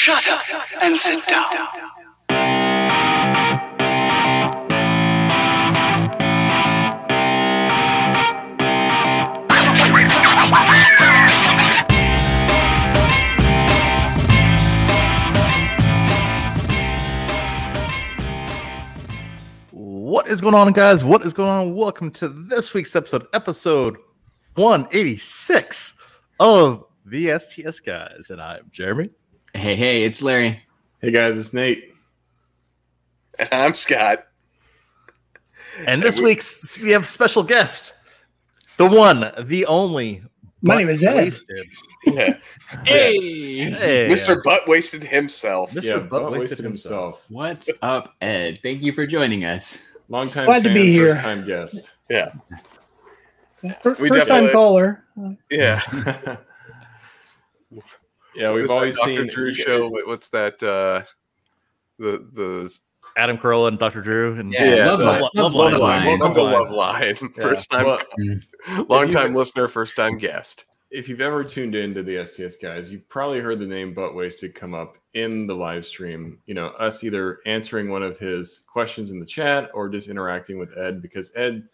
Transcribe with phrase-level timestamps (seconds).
[0.00, 0.44] Shut up
[0.80, 1.44] and sit down.
[19.72, 21.04] What is going on, guys?
[21.04, 21.74] What is going on?
[21.74, 23.96] Welcome to this week's episode, episode
[24.54, 25.96] 186
[26.38, 28.30] of the STS Guys.
[28.30, 29.10] And I'm Jeremy.
[29.58, 30.62] Hey, hey, it's Larry.
[31.02, 31.92] Hey guys, it's Nate.
[33.40, 34.24] And I'm Scott.
[35.84, 37.92] And this week's we have special guest,
[38.76, 40.22] the one, the only.
[40.62, 41.16] My name is Ed.
[41.16, 41.66] wasted.
[42.06, 42.36] Yeah.
[42.84, 44.42] Hey, Hey, Mr.
[44.44, 45.72] Butt wasted himself.
[45.72, 45.82] Mr.
[45.82, 47.24] Yeah, Butt Butt wasted wasted himself.
[47.28, 48.60] what's up, Ed?
[48.62, 49.82] Thank you for joining us.
[50.08, 51.10] Long time Glad to be here.
[51.10, 51.90] first time guest.
[52.08, 52.32] Yeah.
[53.82, 55.04] Fir- First time caller.
[55.50, 56.36] Yeah.
[58.38, 59.16] yeah, we've always that Dr.
[59.16, 59.88] seen Drew show.
[59.88, 60.62] What- What's that?
[60.62, 61.02] Uh,
[61.98, 62.78] the the
[63.16, 64.00] Adam Carolla and Dr.
[64.00, 64.38] Drew.
[64.38, 66.06] And Yeah, Yeah, love, the- line, Love- love, Love line.
[66.06, 66.18] Line.
[66.20, 67.34] welcome to Loveline.
[67.40, 70.66] First time, Well, long time listener, first time guest.
[70.90, 74.54] if you've ever tuned into the STS guys, you've probably heard the name Butt Wasted
[74.54, 76.38] come up in the live stream.
[76.46, 80.58] You know, us either answering one of his questions in the chat or just interacting
[80.58, 81.64] with Ed because Ed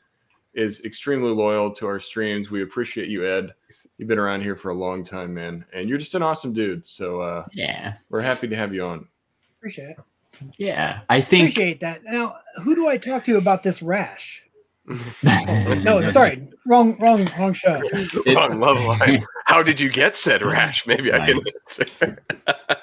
[0.55, 2.51] is extremely loyal to our streams.
[2.51, 3.55] We appreciate you, Ed.
[3.99, 6.87] You've been around here for a long time, man, and you're just an awesome dude.
[6.87, 9.09] So uh, Yeah, we're happy to have you on.
[9.59, 9.99] Appreciate it.
[10.59, 11.01] yeah.
[11.09, 12.03] I think Appreciate that.
[12.05, 14.43] Now, who do I talk to about this rash?
[15.23, 17.81] No, sorry, wrong, wrong, wrong show.
[18.27, 19.25] Wrong Loveline.
[19.47, 20.87] How did you get said rash?
[20.87, 22.19] Maybe I can answer.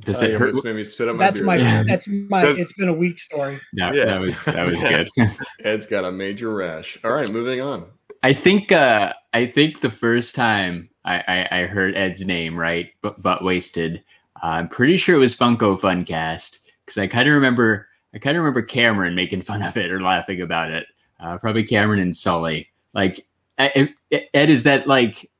[0.00, 0.48] does Uh, it you hurt?
[0.48, 1.46] almost made me spit on my That's beer.
[1.46, 1.56] my.
[1.56, 1.82] Yeah.
[1.86, 2.42] That's my.
[2.42, 3.60] Does- It's been a weak story.
[3.72, 4.06] No, Yeah.
[4.06, 5.08] that was that was good.
[5.64, 6.98] Ed's got a major rash.
[7.04, 7.86] All right, moving on.
[8.22, 12.90] I think uh I think the first time I, I, I heard Ed's name, right,
[13.02, 14.02] but but wasted.
[14.42, 18.36] Uh, I'm pretty sure it was Funko Funcast because I kind of remember I kind
[18.36, 20.86] of remember Cameron making fun of it or laughing about it.
[21.20, 22.70] Uh, probably Cameron and Sully.
[22.94, 23.26] Like
[23.58, 25.30] I- I- Ed, is that like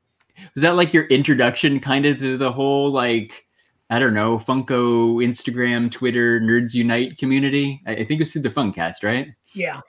[0.53, 3.45] was that like your introduction kind of to the whole like
[3.89, 7.81] I don't know Funko Instagram Twitter Nerds Unite community?
[7.85, 9.27] I, I think it was through the Funcast, right?
[9.53, 9.81] Yeah.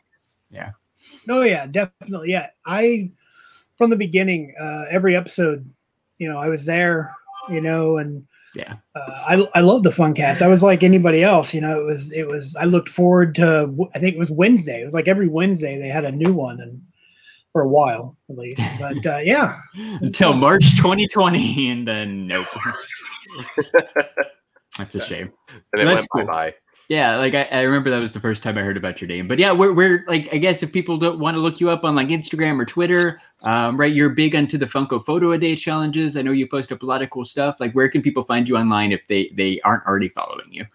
[0.51, 0.71] Yeah.
[1.29, 2.31] Oh yeah, definitely.
[2.31, 3.11] Yeah, I
[3.79, 5.69] from the beginning, uh, every episode,
[6.19, 7.15] you know, I was there,
[7.49, 8.77] you know, and Yeah.
[8.95, 10.43] uh, I I love the Funcast.
[10.43, 11.81] I was like anybody else, you know.
[11.81, 12.57] It was it was.
[12.57, 13.71] I looked forward to.
[13.95, 14.81] I think it was Wednesday.
[14.83, 16.81] It was like every Wednesday they had a new one, and
[17.57, 18.63] for a while at least.
[18.79, 19.59] But uh, yeah,
[20.03, 22.47] until March 2020, and then nope.
[24.77, 25.33] That's a shame.
[25.73, 26.27] And it That's went cool.
[26.27, 26.55] bye
[26.91, 29.27] Yeah, like I, I remember that was the first time I heard about your name.
[29.27, 31.83] But yeah, we're, we're like I guess if people don't want to look you up
[31.83, 33.95] on like Instagram or Twitter, um, right?
[33.95, 36.19] You're big onto the Funko Photo a Day challenges.
[36.19, 37.57] I know you post up a lot of cool stuff.
[37.59, 40.67] Like, where can people find you online if they they aren't already following you?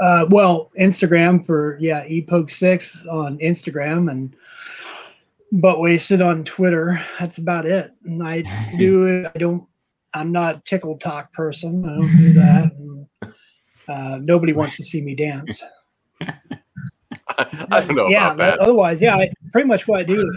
[0.00, 4.34] Uh, well, Instagram for yeah, epoke six on Instagram and
[5.52, 7.00] but wasted on Twitter.
[7.18, 7.92] That's about it.
[8.04, 8.42] And I
[8.76, 9.06] do.
[9.24, 9.32] it.
[9.34, 9.66] I don't.
[10.14, 11.84] I'm not a tickle talk person.
[11.84, 12.72] I don't do that.
[13.22, 13.34] And,
[13.88, 15.64] uh, nobody wants to see me dance.
[16.20, 18.26] I don't know yeah.
[18.26, 18.58] about that.
[18.60, 20.32] Otherwise, yeah, I, pretty much what I do.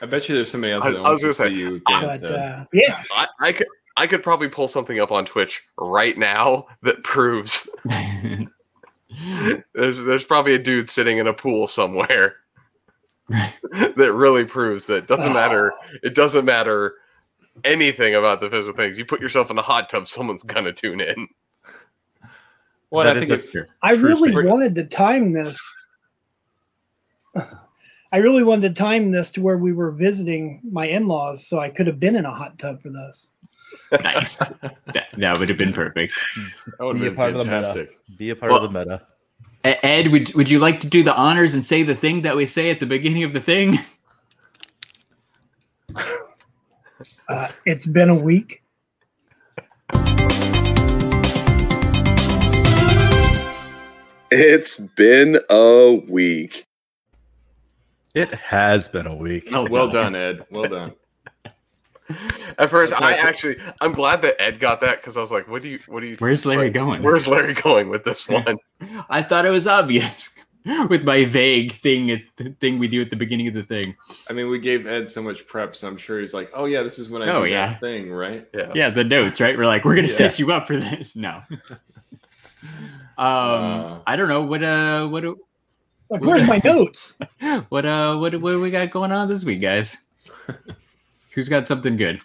[0.00, 1.56] I bet you there's somebody out I- there that I was wants to gonna see
[1.56, 2.22] say, you dance.
[2.24, 2.30] Ed.
[2.32, 6.66] uh, yeah, I, I could I could probably pull something up on Twitch right now
[6.82, 7.68] that proves
[9.74, 12.36] there's there's probably a dude sitting in a pool somewhere
[13.28, 15.34] that really proves that it doesn't ah.
[15.34, 15.72] matter
[16.02, 16.94] it doesn't matter
[17.64, 18.98] anything about the physical things.
[18.98, 21.28] You put yourself in a hot tub, someone's gonna tune in.
[22.90, 24.46] well, That I think a- if, I really story.
[24.46, 25.60] wanted to time this.
[28.14, 31.70] I really wanted to time this to where we were visiting my in-laws, so I
[31.70, 33.28] could have been in a hot tub for this.
[34.02, 34.36] Nice.
[34.92, 36.12] That, that would have been perfect.
[36.78, 37.90] that would Be a have part been of the meta.
[38.18, 39.06] Be a part Well- of the meta.
[39.64, 42.46] Ed, would would you like to do the honors and say the thing that we
[42.46, 43.78] say at the beginning of the thing?
[47.28, 48.62] Uh, it's been a week.
[54.30, 56.66] It's been a week.
[58.14, 59.48] It has been a week.
[59.52, 60.46] Oh, Well done, Ed.
[60.50, 60.92] Well done.
[62.58, 63.20] At first, That's I nice.
[63.20, 66.00] actually I'm glad that Ed got that because I was like, what do you what
[66.00, 67.02] do you Where's Larry like, going?
[67.02, 68.58] Where's Larry going with this one?
[69.10, 70.34] I thought it was obvious
[70.88, 72.22] with my vague thing
[72.60, 73.96] thing we do at the beginning of the thing.
[74.30, 76.82] I mean, we gave Ed so much prep, so I'm sure he's like, "Oh yeah,
[76.82, 77.70] this is when I Oh, do yeah.
[77.70, 78.70] that thing, right?" Yeah.
[78.74, 79.56] Yeah, the notes, right?
[79.56, 80.14] We're like, we're gonna Yeah.
[80.14, 81.16] set you up for this.
[81.16, 81.42] No.
[83.18, 83.98] um, Uh.
[84.06, 85.38] I don't know what uh what do-
[86.08, 87.16] Like, where's my notes?
[87.70, 89.96] what uh what what do we got going on this week, guys?
[91.34, 92.20] Who's got something good?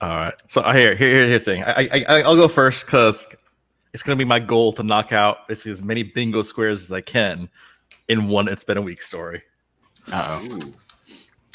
[0.00, 0.34] All right.
[0.46, 1.62] So uh, here, here, here's the thing.
[1.64, 3.26] I, I, I- I'll go first because
[3.92, 6.92] it's going to be my goal to knock out basically as many bingo squares as
[6.92, 7.48] I can
[8.08, 8.48] in one.
[8.48, 9.42] It's been a week story.
[10.10, 10.60] Uh Ooh,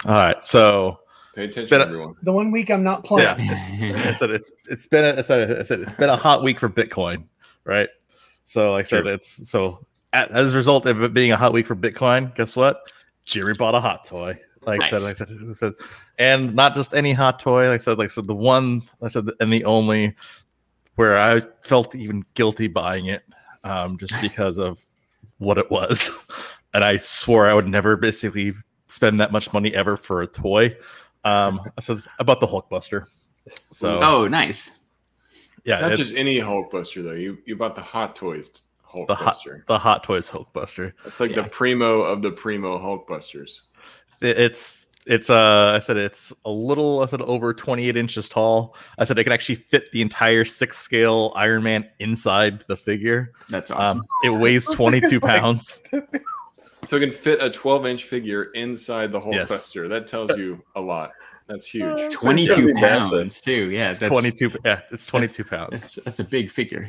[0.05, 0.45] All right.
[0.45, 0.99] So
[1.33, 2.15] pay attention, been a- everyone.
[2.21, 3.39] The one week I'm not playing.
[3.39, 4.13] yeah, I oh.
[4.13, 6.69] said it's it's been a, I said, I said it's been a hot week for
[6.69, 7.25] Bitcoin,
[7.63, 7.89] right?
[8.45, 9.13] So like I said, Sure.
[9.13, 12.79] it's so as a result of it being a hot week for Bitcoin, guess what?
[13.25, 14.37] Jerry bought a hot toy.
[14.65, 15.73] Like I said, like I said, I said,
[16.17, 17.67] and not just any hot toy.
[17.67, 20.15] Like I said, like I said, the one I said, and the only
[20.95, 23.23] where I felt even guilty buying it,
[23.63, 24.83] um, just because of
[25.37, 26.09] what it was,
[26.73, 28.53] and I swore I would never basically
[28.87, 30.75] spend that much money ever for a toy.
[31.23, 33.07] Um, I said about bought the Hulkbuster.
[33.71, 34.71] So oh, nice.
[35.63, 37.13] yeah, Not just any Hulkbuster though.
[37.13, 38.61] You you bought the Hot Toys
[39.07, 40.93] the hot the Hot Toys Hulkbuster.
[41.03, 41.41] That's like Yeah.
[41.41, 43.61] the primo of the primo Hulkbusters.
[44.21, 48.75] It- it's it's uh I said it's a little I said over 28 inches tall.
[48.97, 53.31] I said it can actually fit the entire six scale Iron Man inside the figure.
[53.49, 53.99] That's awesome.
[53.99, 55.81] Um, it weighs 22 pounds.
[56.87, 59.49] So it can fit a 12 inch figure inside the Yes.
[59.51, 59.89] Hulkbuster.
[59.89, 61.13] That tells you a lot.
[61.47, 62.13] That's huge.
[62.13, 63.09] 22 gotta massive.
[63.11, 63.71] pounds too.
[63.71, 65.81] Yeah, It's that's 22 yeah, it's 22 pounds.
[65.81, 66.87] That's, that's a big figure.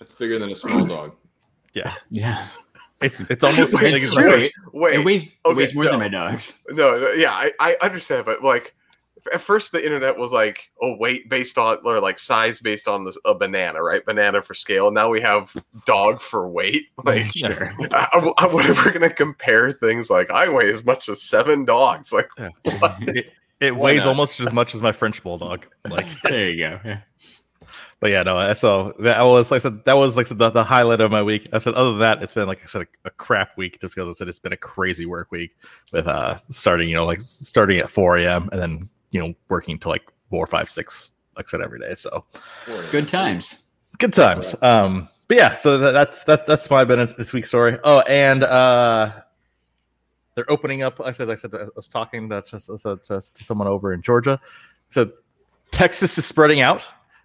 [0.00, 1.12] That's bigger than a small dog.
[1.72, 1.94] Yeah.
[2.10, 2.48] Yeah,
[3.02, 4.30] It's it's almost It's like it's true.
[4.30, 5.90] like- It, Wait, it weighs it weighs more no.
[5.92, 6.54] than my dogs.
[6.70, 8.74] no, no, yeah, I, I understand, but like
[9.32, 13.04] at first the internet was like, oh, weight based on or like size based on
[13.04, 14.04] this, a banana, right?
[14.04, 14.90] Banana for scale.
[14.90, 15.52] Now we have
[15.86, 16.86] dog for weight.
[17.04, 17.72] Like, Sure.
[17.92, 21.64] I, I, what if we're gonna compare things like I weigh as much as seven
[21.64, 22.12] dogs?
[22.12, 22.28] Like,
[22.64, 24.08] it, it weighs not?
[24.08, 25.66] almost as much as my French bulldog.
[25.88, 26.80] Like there you go.
[26.84, 26.98] Yeah.
[28.02, 28.52] But yeah, no.
[28.54, 31.48] So that was like I said, that was like the, the highlight of my week.
[31.52, 33.94] I said, other than that, it's been like I said, a, a crap week just
[33.94, 35.56] because I said it's been a crazy work week
[35.92, 38.48] with uh starting, you know, like starting at 4 a.m.
[38.50, 41.94] and then you know working till like four, five, six, like I said every day.
[41.94, 42.24] So
[42.90, 43.62] Good times.
[43.98, 44.56] good times.
[44.62, 47.78] Um, but yeah, so that, that's that that's my been this week's story.
[47.84, 49.12] Oh, and uh
[50.34, 51.00] they're opening up.
[51.00, 54.40] I said, I said, I was talking to, to, to, to someone over in Georgia.
[54.90, 55.12] So
[55.70, 56.82] Texas is spreading out.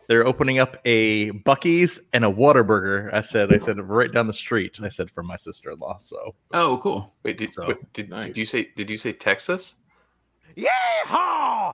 [0.07, 3.13] They're opening up a Buc-ee's and a Whataburger.
[3.13, 4.79] I said, I said, right down the street.
[4.81, 5.97] I said, from my sister in law.
[5.99, 7.13] So Oh, cool.
[7.23, 9.75] wait, did, So, wait, did, did you say did you say Texas?
[10.55, 11.71] Yeah.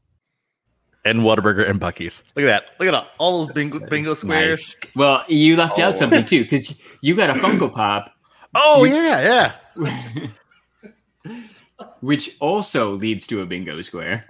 [1.06, 2.24] And Whataburger and Buc-ee's.
[2.36, 2.72] Look at that.
[2.80, 4.76] Look at all, all those bingo bingo squares.
[4.84, 4.96] Nice.
[4.96, 5.84] Well, you left Oh.
[5.84, 8.12] out something too because you got a Funko Pop,
[8.56, 10.28] Oh You- yeah, yeah.
[12.02, 14.26] which also leads to a bingo square.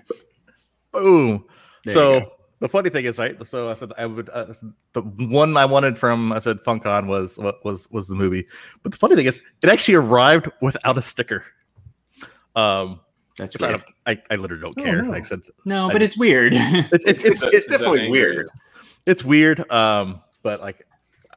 [0.92, 1.46] Boom.
[1.86, 2.32] There you so go.
[2.64, 3.36] The funny thing is, right?
[3.46, 4.30] So I said I would.
[4.30, 4.46] Uh,
[4.94, 8.48] the one I wanted from I said FunKon was was was the movie,
[8.84, 11.44] but the funny thing is, it actually arrived without a sticker.
[12.56, 13.02] Um,
[13.38, 15.02] That's which I, I I literally don't Oh, care.
[15.02, 15.10] no.
[15.10, 16.54] Like I said, No, I- but it's weird.
[16.56, 18.48] it's it's it's, Is that- it's definitely weird.
[19.06, 19.70] it's weird.
[19.70, 20.88] Um, but like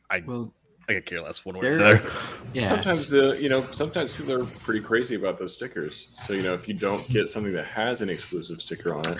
[0.08, 0.55] I well,
[0.88, 2.10] I could care less one way or There- the other.
[2.54, 2.68] yeah.
[2.68, 6.08] Sometimes the you know sometimes people are pretty crazy about those stickers.
[6.14, 9.18] So you know if you don't get something that has an exclusive sticker on it,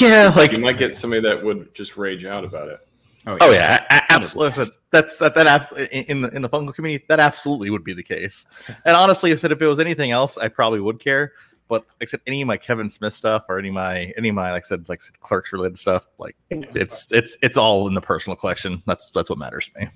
[0.00, 2.80] Yeah, like you might get somebody that would just rage out about it.
[3.26, 4.66] Oh, oh yeah, a- a- absolutely.
[4.90, 7.92] That's that that abs- in in the in the Funko community that absolutely would be
[7.92, 8.46] the case.
[8.86, 11.32] And honestly, I said if it was anything else, I probably would care.
[11.68, 14.52] But except any of my Kevin Smith stuff or any of my any of my
[14.52, 18.36] like I said like clerks related stuff, like it's it's it's all in the personal
[18.36, 18.82] collection.
[18.86, 19.88] That's that's what matters to me.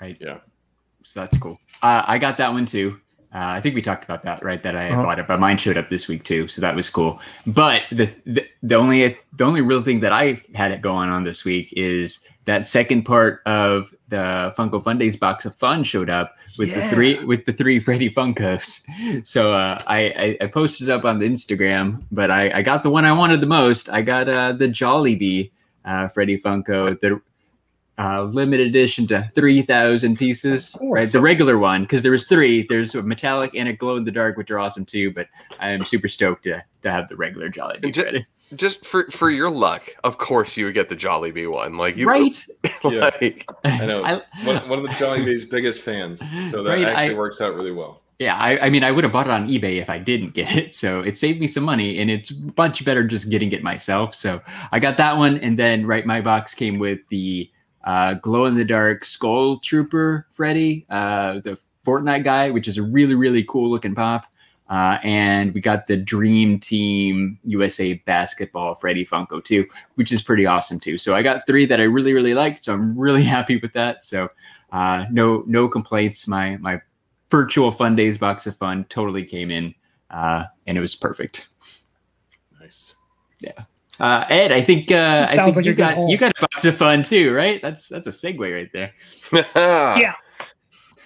[0.00, 0.16] Right.
[0.20, 0.38] Yeah.
[1.04, 1.58] So that's cool.
[1.82, 3.00] Uh, I got that one too.
[3.34, 4.62] Uh, I think we talked about that, right?
[4.62, 5.02] That I Uh-huh.
[5.02, 7.20] bought it, but mine showed up this week too, so that was cool.
[7.46, 11.24] But the, the the only the only real thing that I had it going on
[11.24, 16.08] this week is that second part of the Funko Fun Days box of fun showed
[16.08, 18.80] up with the three with the three Freddy Funkos.
[19.26, 19.98] So uh, I,
[20.40, 23.12] I I posted it up on the Instagram, but I I got the one I
[23.12, 23.90] wanted the most.
[23.90, 25.50] I got uh, the Jollibee
[25.84, 27.20] uh, Freddy Funko, the
[27.98, 31.10] uh, limited edition to 3,000 pieces, right?
[31.10, 32.66] The regular one, because there was three.
[32.68, 35.10] There's a metallic and a glow in the dark, which are awesome too.
[35.12, 35.28] But
[35.60, 38.26] I am super stoked to, to have the regular Jolly And ju- Freddy.
[38.54, 41.76] Just for for your luck, of course you would get the Jollibee one.
[41.78, 42.46] Like you, Right?
[42.84, 43.10] Yeah.
[43.20, 44.04] like I know.
[44.04, 47.54] I- One, one of the Jollibee's biggest fans, so that Right, actually I- works out
[47.56, 48.02] really well.
[48.20, 50.54] yeah, I, I mean, I would have bought it on eBay if I didn't get
[50.56, 50.74] it.
[50.76, 54.14] So it saved me some money, and it's much better just getting it myself.
[54.14, 57.50] So I got that one, and then right, my box came with the
[57.86, 62.82] uh, glow in the dark Skull Trooper Freddy, uh, the Fortnite guy, which is a
[62.82, 64.26] really really cool looking pop.
[64.68, 69.64] Uh, and we got the Dream Team USA Basketball Freddy Funko too,
[69.94, 70.98] which is pretty awesome too.
[70.98, 74.02] So I got three that I really really liked, so I'm really happy with that.
[74.02, 74.28] So
[74.72, 76.28] uh, no no complaints.
[76.28, 76.80] My my
[77.30, 79.74] virtual fun days box of fun totally came in
[80.10, 81.48] uh, and it was perfect
[82.66, 82.96] Nice.
[83.98, 86.10] Uh, Ed, I think uh, I think like you got haul.
[86.10, 87.60] you got a box of fun too, right?
[87.62, 88.92] That's that's a segue right there.
[89.56, 90.14] Yeah.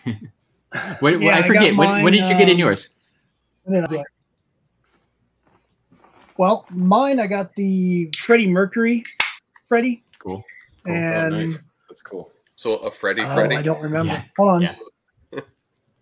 [1.01, 1.77] What, Yeah, I I got forget.
[1.77, 2.91] when, when did you get in mine, um, yours?
[3.67, 4.07] And then I'll be like-
[6.37, 9.03] Well, mine I got the Freddie Mercury,
[9.67, 10.45] Freddie, Cool.
[10.85, 10.95] Cool.
[10.95, 11.59] Oh, and nice.
[11.89, 12.31] That's cool.
[12.57, 13.57] So a Freddy oh, Freddy.
[13.57, 14.13] I don't remember.
[14.13, 14.23] Yeah.
[14.37, 14.63] Hold on.
[14.63, 14.75] Yeah.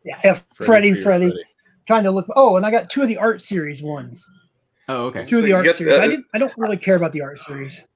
[0.04, 1.44] Yeah, F Freddie, Freddie, Freddie.
[1.86, 2.26] Trying to look.
[2.34, 4.24] Oh, and I got two of the art series ones.
[4.88, 5.20] Oh, okay.
[5.20, 5.96] Two of the art series.
[5.96, 6.26] the- I didn't.
[6.34, 7.88] I don't really care about the art series.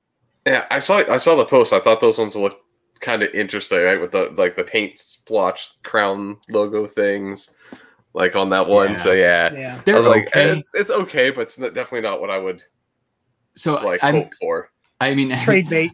[0.46, 1.72] Yeah, I saw I saw the post.
[1.72, 2.62] I thought those ones looked
[3.00, 4.00] kind of interesting, right?
[4.00, 7.54] With the like the paint splotch crown logo things,
[8.14, 8.90] like on that one.
[8.90, 8.94] Yeah.
[8.96, 9.80] So yeah, Yeah.
[9.84, 10.50] They're I was like, okay.
[10.50, 12.62] eh, it's it's okay, but it's not, definitely not what I would
[13.56, 14.70] so like I'm, hope for.
[15.00, 15.92] I mean, Trade bait.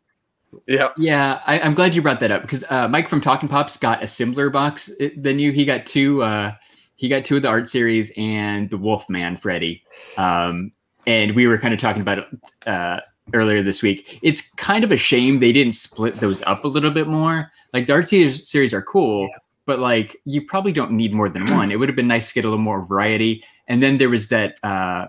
[0.67, 3.76] Yeah, Yeah, I, I'm glad you brought that up because uh, Mike from Talking Pops
[3.76, 5.52] got a similar box than you.
[5.52, 6.23] He got two.
[6.23, 6.52] Uh,
[6.97, 9.85] he got two of the art series and the Wolfman Freddy.
[10.17, 10.73] Um,
[11.07, 12.26] and we were kind of talking about it
[12.67, 13.00] uh,
[13.35, 14.19] earlier this week.
[14.23, 17.50] It's kind of a shame they didn't split those up a little bit more.
[17.73, 19.38] Like the art series, are cool, Yeah.
[19.67, 21.71] but like you probably don't need more than one.
[21.71, 23.45] It would have been nice to get a little more variety.
[23.69, 25.07] And then there was that uh,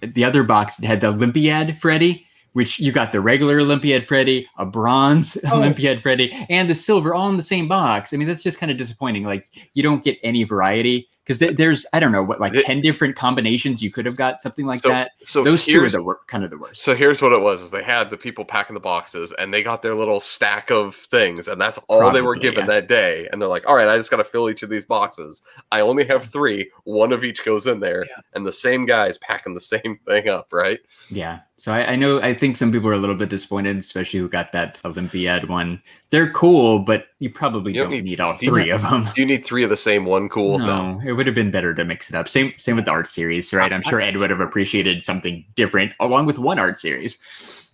[0.00, 4.48] the other box that had the Olympiad Freddy, which you got the regular Olympiad Freddy,
[4.56, 5.58] a bronze Oh.
[5.58, 8.12] Olympiad Freddy, and the silver all in the same box.
[8.14, 9.24] I mean, that's just kind of disappointing.
[9.24, 12.62] Like you don't get any variety because th- there's I don't know what like The-
[12.62, 15.10] ten different combinations you could have got something like so, that.
[15.22, 16.80] So Those two are the wor- kind of the worst.
[16.80, 19.62] so here's what it was: is they had the people packing the boxes, and they
[19.62, 22.66] got their little stack of things, and that's all they were given yeah.
[22.80, 23.28] that day.
[23.30, 25.42] And they're like, "All right, I just got to fill each of these boxes.
[25.70, 26.32] I only have mm.
[26.32, 26.70] three.
[26.84, 28.22] One of each goes in there, Yeah.
[28.32, 30.80] and the same guy is packing the same thing up, right?"
[31.10, 31.40] Yeah.
[31.60, 34.28] So I, I know I think some people are a little bit disappointed, especially who
[34.28, 35.82] got that Olympiad one.
[36.10, 38.80] They're cool, but you probably You don't don't, need- need, all do you three of
[38.82, 39.08] them.
[39.14, 40.28] Do you need three of the same one?
[40.28, 40.60] Cool.
[40.60, 42.28] No, it would have been better to mix it up.
[42.28, 43.72] Same same with the art series, right?
[43.72, 47.18] I'm sure Ed would have appreciated something different along with one art series.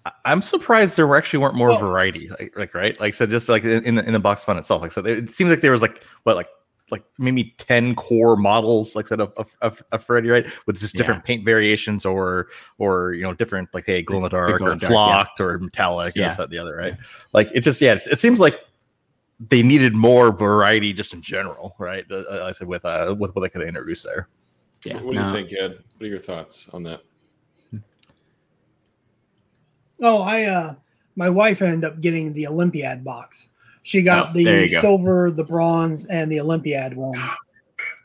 [0.06, 3.50] I- I'm surprised there actually weren't more Well- variety, like, like right, like so just
[3.50, 4.80] like in in the, in the box fun itself.
[4.80, 6.48] Like so, it seems like there was like what like
[6.90, 10.94] like maybe ten core models, like said of of, of, of Freddy, right, with just
[10.94, 12.48] different paint variations or
[12.78, 14.88] or you know different like hey glow in the dark or in the dark, yeah.
[14.88, 16.28] flocked or metallic, yeah, Yeah.
[16.28, 16.96] this, that, the other, right?
[17.32, 18.60] Like it just yeah, it's, it seems like
[19.40, 22.04] they needed more variety just in general, right?
[22.10, 24.28] Uh, I said with uh with what they could introduce there.
[24.84, 25.00] Yeah.
[25.00, 25.26] what do no.
[25.26, 25.78] you think, Ed?
[25.96, 27.00] What are your thoughts on that?
[30.00, 30.74] Oh, I uh
[31.16, 33.53] my wife ended up getting the Olympiad box.
[33.84, 34.80] She got Oh, the you go.
[34.80, 37.22] silver, the bronze, and the Olympiad one.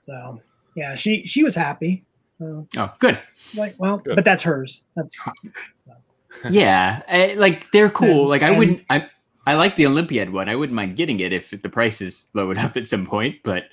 [0.06, 0.40] So
[0.76, 2.06] yeah, she she was happy.
[2.42, 3.18] Uh, Oh, good.
[3.56, 4.16] like well, Good.
[4.16, 4.84] but that's hers.
[4.96, 5.18] That's
[6.50, 8.22] Yeah, I, like they're cool.
[8.22, 8.82] And- like I and- wouldn't.
[8.90, 9.10] I
[9.48, 10.48] I like the Olympiad one.
[10.48, 13.38] I wouldn't mind getting it if the price is low enough at some point.
[13.44, 13.64] But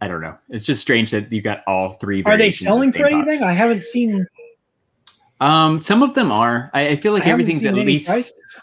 [0.00, 0.36] I don't know.
[0.50, 2.22] It's just strange that you got all three.
[2.24, 3.38] are they selling the for anything?
[3.40, 3.48] box.
[3.48, 4.26] I haven't seen.
[5.40, 6.70] Um, some of them are.
[6.74, 8.06] I, I feel like I everything's at least.
[8.08, 8.60] prices.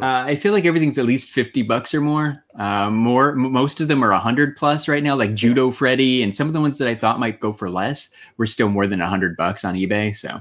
[0.00, 2.42] Uh, I feel like everything's at least fifty bucks or more.
[2.58, 5.14] Uh, more, m- most of them are hundred plus right now.
[5.14, 8.10] Like Judo Freddy, and some of the ones that I thought might go for less
[8.36, 10.14] were still more than hundred bucks on eBay.
[10.14, 10.40] So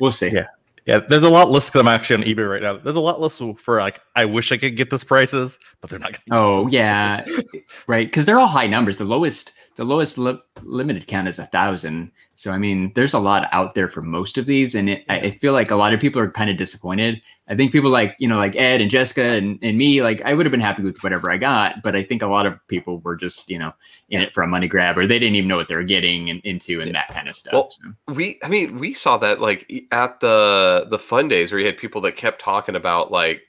[0.00, 0.28] we'll see.
[0.30, 0.46] Yeah.
[0.86, 2.76] Yeah, there's a lot list them actually on eBay right now.
[2.76, 5.98] There's a lot less for like I wish I could get this prices, but they're
[5.98, 6.18] not.
[6.28, 7.24] Gonna Oh yeah,
[7.86, 8.08] right.
[8.08, 8.96] Because they're all high numbers.
[8.96, 12.10] The lowest, the lowest li- limited count is a thousand.
[12.40, 15.20] So I mean, there's a lot out there for most of these, and it, I,
[15.20, 17.20] I feel like a lot of people are kind of disappointed.
[17.48, 20.32] I think people like you know like Ed and Jessica and, and me, like I
[20.32, 23.00] would have been happy with whatever I got, but I think a lot of people
[23.00, 23.74] were just you know
[24.08, 26.30] in it for a money grab, or they didn't even know what they were getting
[26.30, 27.52] and, into and that kind of stuff.
[27.52, 31.58] Well, So, we i mean we saw that like at the the fun days where
[31.58, 33.42] you had people that kept talking about like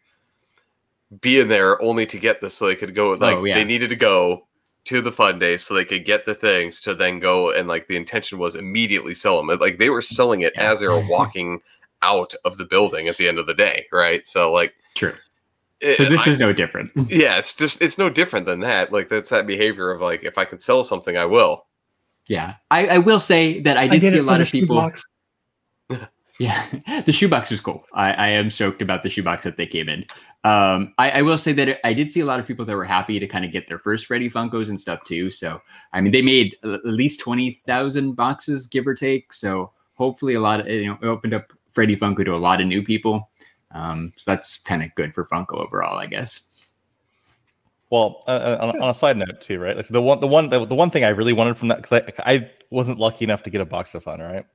[1.21, 3.53] being there only to get this so they could go oh, like Oh, yeah.
[3.55, 4.47] they needed to go
[4.85, 7.87] to the fun day so they could get the things to then go and like
[7.87, 10.71] the intention was immediately sell them like they were selling it Yeah.
[10.71, 11.59] as they were walking
[12.01, 15.13] out of the building at the end of the day right so like true.
[15.81, 16.91] it- So this I- is no different.
[17.09, 20.37] yeah it's just it's no different than that like that's that behavior of like if
[20.39, 21.65] i can sell something i will
[22.27, 24.91] Yeah, I, I will say that I I did, did see a lot of people.
[26.41, 26.65] Yeah,
[27.05, 27.85] the shoebox was cool.
[27.93, 30.05] I, I am stoked about the shoebox that they came in.
[30.43, 32.83] Um, I, I will say that I did see a lot of people that were
[32.83, 35.29] happy to kind of get their first Freddy Funkos and stuff too.
[35.29, 35.61] So,
[35.93, 39.33] I mean, they made at least 20,000 boxes, give or take.
[39.33, 42.59] So, hopefully, a lot of, you know, it opened up Freddy Funko to a lot
[42.59, 43.29] of new people.
[43.69, 46.49] Um, so, that's kind of good for Funko overall, I guess.
[47.91, 49.77] Well, uh, uh, on, on a side note too, right?
[49.77, 52.19] Like the one, the one, the, the one thing I really wanted from that because
[52.25, 54.45] I, I wasn't lucky enough to get a box of fun, right?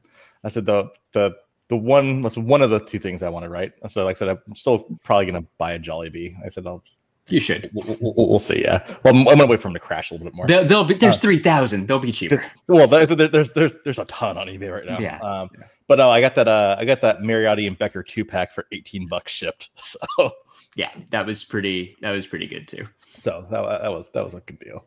[0.43, 1.37] I said the the
[1.69, 3.73] the one was one of the two things I wanted, right?
[3.89, 6.35] So like I said, I'm still probably gonna buy a Jollibee.
[6.45, 6.83] I said I'll
[7.29, 7.71] You should.
[7.75, 8.63] We'll, we'll, we'll see.
[8.63, 8.87] Yeah.
[9.03, 10.47] Well, I'm, I'm gonna wait for him to crash a little bit more.
[10.47, 11.89] They'll, they'll be, there's Uh, three thousand.
[11.89, 12.45] They'll be cheaper.
[12.69, 14.99] Well, there's there's there's there's a ton on eBay right now.
[15.01, 15.19] Yeah.
[15.19, 15.51] Um,
[15.89, 16.47] but no, I got that.
[16.49, 19.71] Uh, I got that Mariotti and Becker two pack for 18 bucks shipped.
[19.77, 20.33] So
[20.77, 21.97] Yeah, that was pretty.
[22.01, 22.87] That was pretty good too.
[23.17, 24.85] so that, that was that was a good deal.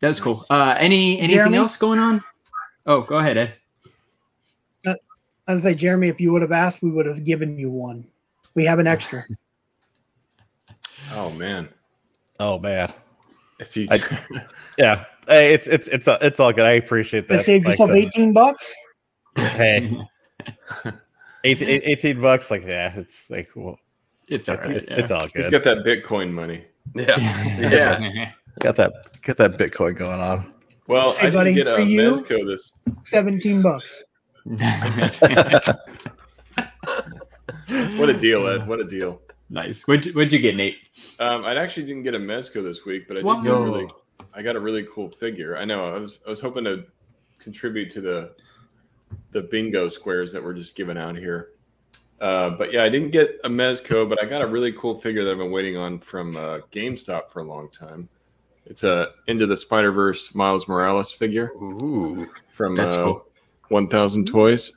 [0.00, 0.44] That was cool.
[0.50, 1.56] Uh, any anything Jeremy?
[1.56, 2.22] else going on?
[2.86, 3.54] Oh, go ahead, Ed.
[5.46, 8.06] I was like, Jeremy, if you would have asked, we would have given you one.
[8.54, 9.24] We have an extra.
[11.12, 11.68] Oh man,
[12.40, 12.90] Oh man.
[13.60, 14.00] if you I-
[14.78, 15.04] Yeah.
[15.28, 16.64] Hey, it's it's it's uh, it's all good.
[16.66, 17.34] I appreciate that.
[17.34, 17.42] that.
[17.42, 18.74] saved Like, yourself the- 18 bucks.
[19.36, 19.96] Hey,
[21.44, 22.50] 18, 18 bucks.
[22.50, 23.78] Like yeah, it's like well,
[24.28, 24.76] it's it's, alright.
[24.76, 25.62] it's, it's all he's good.
[25.62, 26.64] got that Bitcoin money.
[26.94, 27.18] Yeah.
[27.60, 28.30] Yeah.
[28.60, 30.52] Got that got that Bitcoin going on.
[30.86, 32.12] Well, Hey, I buddy, did get for a you?
[32.14, 32.72] Mezco this.
[33.04, 34.04] 17 bucks.
[37.96, 38.66] What a deal, Ed!
[38.68, 39.20] What a deal.
[39.50, 39.82] nice.
[39.86, 40.76] What'd, you- what'd you get, Nate?
[41.18, 43.42] Um, I actually didn't get a Mezco this week, but I did What?
[43.42, 43.62] get a No.
[43.64, 43.88] really.
[44.34, 45.56] I got a really cool figure.
[45.56, 45.94] I know.
[45.94, 46.84] I was I was hoping to
[47.38, 48.32] contribute to the
[49.32, 51.50] the bingo squares that we're just giving out here.
[52.20, 55.24] Uh, but yeah, I didn't get a Mezco, but I got a really cool figure
[55.24, 58.08] that I've been waiting on from uh, GameStop for a long time.
[58.66, 62.28] It's a Into the Spider Verse Miles Morales figure Ooh.
[62.52, 63.26] from That's uh, cool.
[63.74, 64.72] 1000 Toys.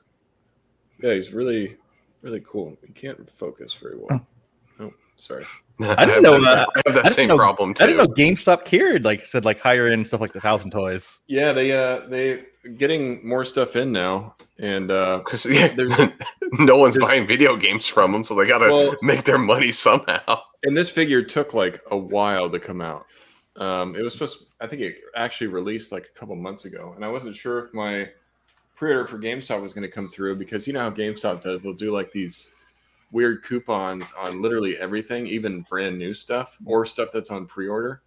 [1.04, 1.78] Yeah, he's really,
[2.24, 2.76] really cool.
[2.86, 4.26] He can't focus very well.
[4.80, 5.46] Oh, sorry.
[5.80, 7.84] I, didn't know, that, uh, I have that I same know- problem too.
[7.84, 9.06] I didn't know GameStop cared.
[9.06, 11.20] Like said, like higher end stuff like the thousand toys.
[11.28, 12.46] Yeah, they uh they
[12.78, 16.00] getting more stuff in now, and uh Because yeah, There's-
[16.60, 19.72] no one's there's- buying video games from them, so they gotta Well- make their money
[19.72, 20.42] somehow.
[20.64, 23.06] and this figure took like a while to come out.
[23.58, 27.06] Um, it was supposed, I think it actually released like a couple months ago, and
[27.06, 28.10] I wasn't sure if my
[28.78, 31.74] pre-order for GameStop was going to come through because you know how GameStop does; they'll
[31.74, 32.50] do like these
[33.12, 38.04] weird coupons on literally everything, even brand new stuff or stuff that's on pre-order.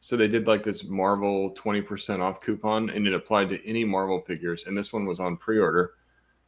[0.00, 3.84] So they did like this Marvel twenty percent off coupon, and it applied to any
[3.84, 5.94] Marvel figures, and this one was on pre-order.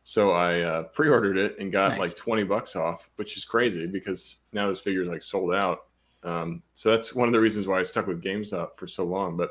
[0.05, 1.99] So I uh, pre-ordered it and got Nice.
[1.99, 5.87] like twenty bucks off, which is crazy because now this figure is like sold out.
[6.23, 9.37] Um, so that's one of the reasons why I stuck with GameStop for so long.
[9.37, 9.51] But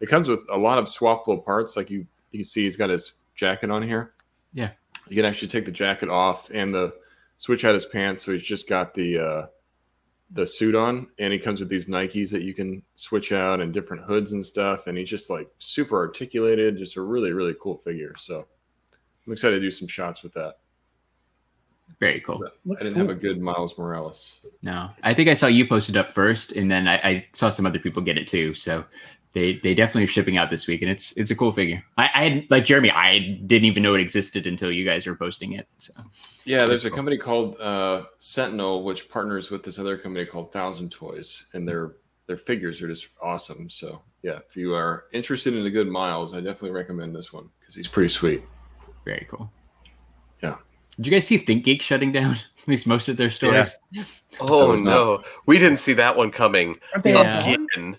[0.00, 1.76] it comes with a lot of swappable parts.
[1.76, 4.12] Like you, you can see, he's got his jacket on here.
[4.52, 4.70] Yeah.
[5.08, 6.92] you can actually take the jacket off and the
[7.36, 8.24] switch out his pants.
[8.24, 9.46] So he's just got the uh,
[10.32, 13.72] the suit on, and he comes with these Nikes that you can switch out and
[13.72, 14.86] different hoods and stuff.
[14.86, 18.14] And he's just like super articulated, just a really really cool figure.
[18.18, 18.46] So
[19.26, 20.56] I'm excited to do some shots with that.
[22.00, 22.44] Very cool.
[22.44, 23.06] I didn't cool.
[23.06, 24.40] have a good Miles Morales.
[24.62, 27.64] No, I think I saw you posted up first, and then I, I saw some
[27.64, 28.54] other people get it too.
[28.54, 28.84] So
[29.38, 31.82] they they definitely are shipping out this week, and it's it's a cool figure.
[31.96, 35.14] I, I had like Jeremy, I didn't even know it existed until you guys were
[35.14, 35.68] posting it.
[35.78, 35.92] So
[36.44, 40.90] Yeah, there's a company called uh, Sentinel, which partners with this other company called Thousand
[40.90, 41.92] Toys, and their
[42.26, 43.70] their figures are just awesome.
[43.70, 47.48] So yeah, if you are interested in a good Miles, I definitely recommend this one
[47.60, 48.42] because he's pretty sweet.
[49.04, 49.50] very cool.
[50.42, 50.56] Yeah.
[50.96, 53.76] Did you guys see ThinkGeek shutting down at least most of their stores?
[54.40, 57.48] Oh was not- no, we didn't see that one coming Aren't they Yeah.
[57.48, 57.96] again.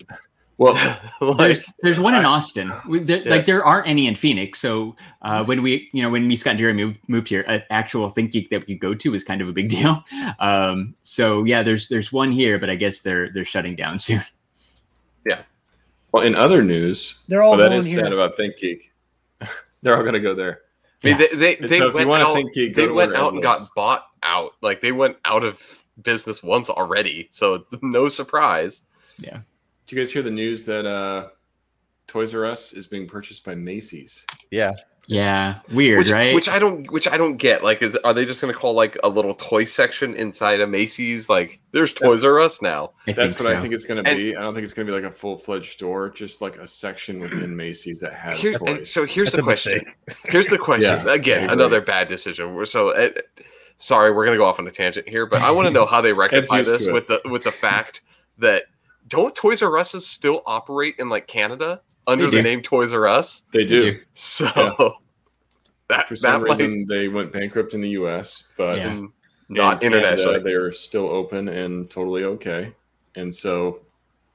[0.60, 0.74] Well,
[1.22, 2.70] like, There's there's one in Austin.
[2.86, 3.30] We- there- Yeah.
[3.30, 4.60] Like there aren't any in Phoenix.
[4.60, 7.62] So uh, when we you know when me Scott and Jeremy moved, moved here, an
[7.70, 10.04] actual Think Geek that we could go to is kind of a big deal.
[10.38, 14.22] Um, so yeah, there's there's one here, but I guess they're they're shutting down soon.
[15.24, 15.42] Yeah.
[16.12, 18.02] Well, in other news, They're all oh, that here.
[18.04, 18.92] sad about Think Geek.
[19.80, 20.60] They're all going to go there.
[21.02, 22.36] I mean, they they, they so went out.
[22.52, 24.52] geek, they went out and got bought out.
[24.60, 28.82] Like they went out of business once already, so no surprise.
[29.90, 31.30] Did you guys hear the news that uh,
[32.06, 34.24] Toys R Us is being purchased by Macy's?
[34.52, 34.74] Yeah.
[35.08, 36.32] Yeah, weird, Which, right?
[36.32, 37.64] which I don't, which I don't get.
[37.64, 40.70] Like, is are they just going to call like a little toy section inside of
[40.70, 41.28] Macy's?
[41.28, 42.92] Like, there's Toys R Us now.
[43.08, 43.58] I That's what so.
[43.58, 44.36] I think it's going to And- be.
[44.36, 46.66] I don't think it's going to be like a full fledged store, just like a
[46.68, 48.92] section within Macy's that has Here- toys.
[48.92, 49.82] so here's That's the question.
[49.84, 50.16] mistake.
[50.26, 51.04] Here's the question.
[51.04, 52.54] Yeah, Again, another bad decision.
[52.54, 53.08] We're- So, uh,
[53.78, 55.86] sorry, we're going to go off on a tangent here, but I want to know
[55.86, 58.02] how they rectify this with the with the fact
[58.38, 58.62] that
[59.10, 62.48] don't Toys R Us still operate in like Canada under They the do.
[62.48, 63.42] name Toys R Us?
[63.52, 63.92] they do.
[63.92, 64.00] do.
[64.14, 64.88] So Yeah.
[65.88, 68.86] that For some that might reason, they went bankrupt in the U.S., but Yeah.
[68.88, 69.12] mm,
[69.48, 70.38] not in Canada, internationally.
[70.52, 72.72] they're still open and totally okay.
[73.16, 73.80] And so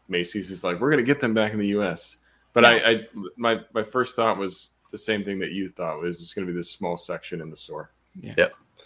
[0.09, 2.17] Macy's is like, we're going to get them back in the U.S.
[2.53, 2.95] But I, I,
[3.37, 6.51] my my first thought was the same thing that you thought was it's going to
[6.53, 7.91] be this small section in the store.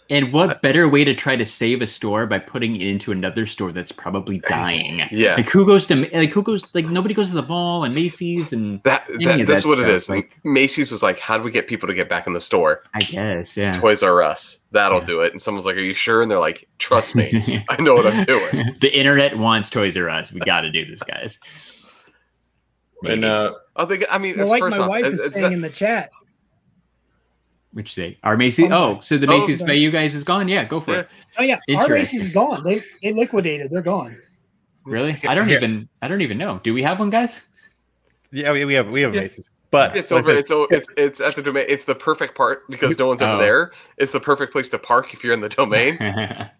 [0.08, 3.46] And what better way to try to save a store by putting it into another
[3.46, 5.02] store that's probably dying?
[5.12, 5.36] Yeah.
[5.36, 8.52] Like who goes to like who goes like nobody goes to the mall and Macy's
[8.52, 10.08] and That, Any that of that's that what it stuff, is.
[10.10, 12.82] like- Macy's was like, how do we get people to get back in the store?
[12.92, 13.78] I guess yeah.
[13.78, 14.58] Toys R Us.
[14.72, 15.04] That'll Yeah.
[15.04, 15.30] do it.
[15.30, 16.22] And someone's like, Are you sure?
[16.22, 18.74] And they're like, Trust me, I know what I'm doing.
[18.80, 20.32] the internet wants Toys R Us.
[20.32, 21.38] We got to do this, guys.
[23.04, 23.32] And Maybe.
[23.32, 24.04] uh, Oh, they.
[24.08, 26.10] I mean, Well, like first my off, wife is saying not- in the chat.
[27.72, 28.66] Which say our Macy's?
[28.66, 28.72] I'm.
[28.72, 29.68] Oh, so the Oh, Macy's sorry.
[29.70, 30.48] by you guys is gone?
[30.48, 30.98] Yeah, go for Yeah.
[31.00, 31.08] it.
[31.38, 32.64] Oh yeah, our Macy's is gone.
[32.64, 33.70] They they liquidated.
[33.70, 34.16] They're gone.
[34.84, 35.16] Really?
[35.28, 35.58] I don't Here.
[35.58, 35.88] even.
[36.02, 36.60] I don't even know.
[36.64, 37.46] Do we have one, guys?
[38.32, 39.20] Yeah, we, we have we have Yeah.
[39.22, 40.36] Macy's, but it's like I over.
[40.36, 41.64] It's o- it's it's at the domain.
[41.68, 43.34] It's the perfect part because no one's Oh.
[43.34, 43.72] ever there.
[43.98, 46.50] It's the perfect place to park if you're in the domain to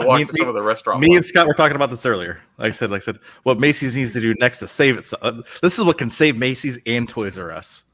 [0.00, 1.00] I walk mean, to some of the restaurant.
[1.00, 1.24] me and.
[1.24, 2.40] Scott were talking about this earlier.
[2.58, 5.08] Like I said, like I said, what Macy's needs to do next to save it.
[5.22, 7.84] uh, This is what can save Macy's and Toys R Us.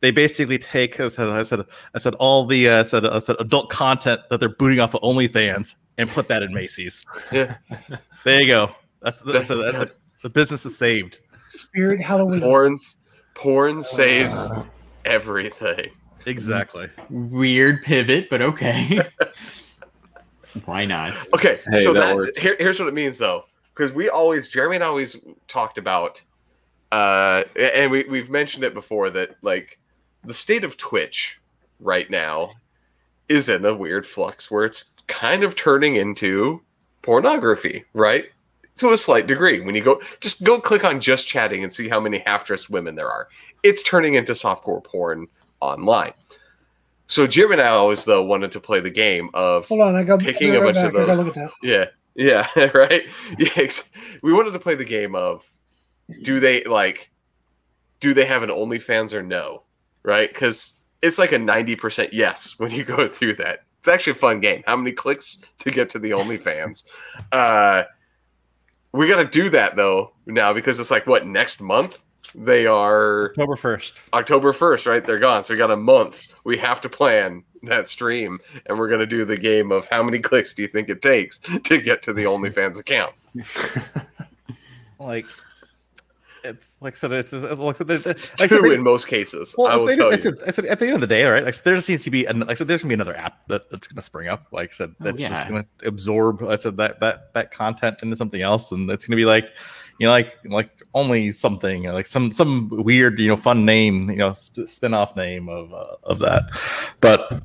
[0.00, 3.18] They basically take, I said, I said, I said, all the, uh, I said, I
[3.18, 7.04] said, adult content that they're booting off of OnlyFans and put that in Macy's.
[7.30, 7.56] Yeah.
[8.22, 8.72] There you go.
[9.00, 11.20] That's that's that, the business is saved.
[11.48, 12.40] Spirit Halloween.
[12.40, 12.98] Porns,
[13.34, 14.50] porn saves
[15.06, 15.90] everything.
[16.26, 16.88] Exactly.
[17.08, 19.00] Weird pivot, but okay.
[20.64, 21.16] Why not?
[21.34, 24.76] Okay, Hey, so that that, here, here's what it means though, because we always Jeremy
[24.76, 25.16] and I always
[25.48, 26.20] talked about,
[26.92, 29.78] uh, and we we've mentioned it before that like
[30.24, 31.40] the state of Twitch
[31.78, 32.52] right now
[33.28, 36.60] is in a weird flux where it's kind of turning into
[37.02, 38.26] pornography, right?
[38.76, 39.60] To a slight degree.
[39.60, 42.94] When you go, just go click on just chatting and see how many half-dressed women
[42.94, 43.28] there are.
[43.62, 45.28] It's turning into softcore porn
[45.60, 46.12] online.
[47.06, 50.04] So Jeremy and I always though wanted to play the game of Hold on, I
[50.04, 51.06] got Picking a bunch of back.
[51.06, 51.26] Gotta those.
[51.26, 51.90] Look at that.
[52.14, 53.02] yeah, yeah, right.
[53.36, 53.70] Yeah,
[54.22, 55.52] we wanted to play the game of
[56.22, 57.10] do they like
[57.98, 59.62] do they have an OnlyFans or no,
[60.02, 60.32] right?
[60.32, 63.60] Because it's like a ninety percent yes when you go through that.
[63.78, 64.62] It's actually a fun game.
[64.66, 66.84] How many clicks to get to the OnlyFans?
[67.32, 67.84] uh,
[68.92, 72.02] we got to do that though now because it's like what next month
[72.34, 73.98] they are October first.
[74.12, 75.06] October 1st, right?
[75.06, 75.44] They're gone.
[75.44, 76.34] So we got a month.
[76.44, 80.02] We have to plan that stream and we're going to do the game of how
[80.02, 83.14] many clicks do you think it takes to get to the OnlyFans account?
[84.98, 85.26] Like,
[86.44, 88.82] it's like I said, it's, it's like I said, there's- like I Two said, in
[88.82, 89.54] most cases.
[89.56, 90.16] Well, I will they- tell I you.
[90.18, 91.44] said, I said, at the end of the day, right?
[91.44, 93.46] Like, there just seems to be, an, like I said, there's gonna be another app
[93.48, 94.46] that, that's gonna spring up.
[94.52, 95.28] Like I said, Oh, that's yeah.
[95.28, 96.42] just gonna absorb.
[96.42, 99.48] I said that that that content into something else, and it's gonna be like,
[99.98, 104.16] you know, like like only something, like some some weird, you know, fun name, you
[104.16, 106.50] know, sp- spin-off name of uh, of that.
[107.00, 107.42] But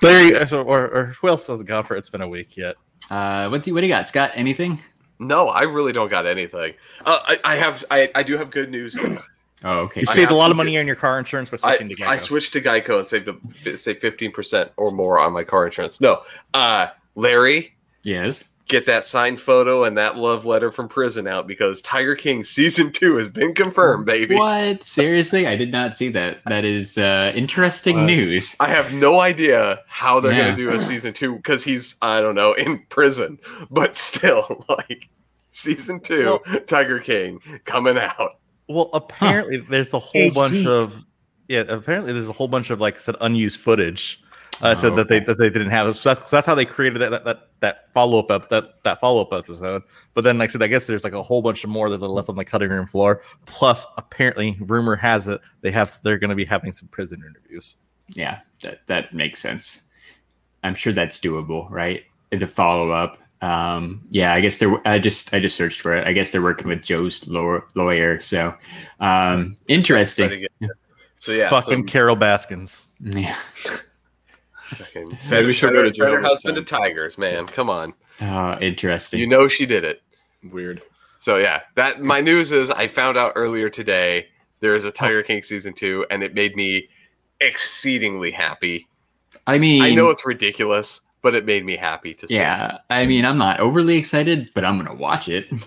[0.00, 1.98] there, so, or, or who else hasn't gone for it?
[2.00, 2.76] It's been a week yet.
[3.10, 4.30] Uh, what do you, what do you got, Scott?
[4.34, 4.78] Anything?
[5.18, 6.74] No, I really don't got anything.
[7.04, 8.94] Uh, I, I have, I, I do have good news.
[8.94, 9.18] though.
[9.64, 10.02] Oh, okay.
[10.02, 11.84] You I saved a lot of absolutely- money on your car insurance by I, to
[11.84, 12.06] Geico.
[12.06, 13.28] I switched to Geico and saved
[13.66, 16.00] a, saved fifteen percent or more on my car insurance.
[16.00, 16.22] No,
[16.54, 18.44] uh, Larry, Yes.
[18.68, 22.92] Get that signed photo and that love letter from prison out because Tiger King season
[22.92, 24.36] two has been confirmed, baby.
[24.36, 24.84] What?
[24.84, 25.46] Seriously?
[25.46, 26.38] I did not see that.
[26.46, 28.04] That is uh, interesting What?
[28.06, 28.54] news.
[28.60, 30.44] I have no idea how they're Yeah.
[30.54, 33.38] going to do a season two because he's, I don't know, in prison.
[33.70, 35.08] But still, like,
[35.50, 38.34] season two, Tiger King coming out.
[38.68, 40.34] Well, apparently there's a whole HG.
[40.34, 41.04] bunch of
[41.48, 41.60] yeah.
[41.68, 44.22] Apparently there's a whole bunch of like I said unused footage.
[44.60, 45.96] Uh, said Oh, that they that they didn't have.
[45.96, 48.82] So that's, so that's how they created that that that, that follow up ep- that
[48.82, 49.82] that follow up episode.
[50.14, 51.98] But then, like I said, I guess there's like a whole bunch of more that
[51.98, 53.22] they left on the cutting room floor.
[53.46, 57.76] Plus, apparently, rumor has it they have they're going to be having some prison interviews.
[58.08, 59.84] Yeah, that that makes sense.
[60.64, 62.02] I'm sure that's doable, right?
[62.30, 63.18] The follow up.
[63.40, 64.86] Um, yeah, I guess they're.
[64.86, 66.06] I just I just searched for it.
[66.06, 68.20] I guess they're working with Joe's lawyer.
[68.20, 68.54] So,
[68.98, 70.46] um, interesting.
[71.18, 72.86] So yeah, Fucking so, Carol Baskins.
[73.00, 73.36] Yeah.
[74.76, 76.64] fucking Maybe she'll better- to jail better husband time.
[76.64, 77.46] to tigers, man.
[77.46, 79.20] Come on, Oh, interesting.
[79.20, 80.02] you know she did it.
[80.42, 80.82] Weird.
[81.18, 84.28] So yeah, that my news is I found out earlier today
[84.60, 86.88] there is a Tiger King season two, and it made me
[87.40, 88.86] exceedingly happy.
[89.46, 92.34] I mean, I know it's ridiculous, but it made me happy to see.
[92.36, 95.48] Yeah, I mean, I'm not overly excited, but I'm gonna watch it.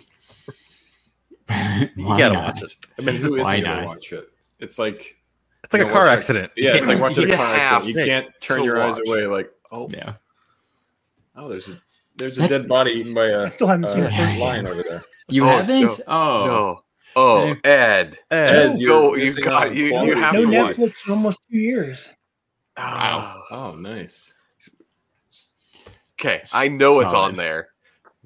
[1.50, 2.44] You gotta not?
[2.54, 2.74] watch it.
[2.98, 4.30] I mean, who Why isn't gonna watch it?
[4.60, 5.18] It's like
[5.64, 6.52] It's like You a car watch it- accident.
[6.58, 7.98] yeah, it's like watching You a car accident.
[7.98, 9.28] You can't turn to your eyes away.
[9.28, 10.14] Like, oh, Yeah.
[11.36, 11.80] oh, there's a
[12.18, 14.26] there's a dead body eaten by a I still haven't seen uh, the yeah.
[14.28, 14.50] first one.
[14.50, 15.02] lion over there.
[15.30, 15.82] You Oh, haven't?
[15.82, 15.96] no.
[16.08, 16.84] Oh, No.
[17.16, 17.60] Oh, Hey.
[17.64, 18.18] Ed.
[18.32, 19.86] Ed, Ed, you're Go, you've got you.
[19.86, 20.58] You have No to TV.
[20.64, 20.76] watch.
[20.78, 22.10] Netflix for almost two years.
[22.78, 23.42] Wow.
[23.52, 24.34] Oh, nice.
[26.20, 27.70] Okay, I know it's on there.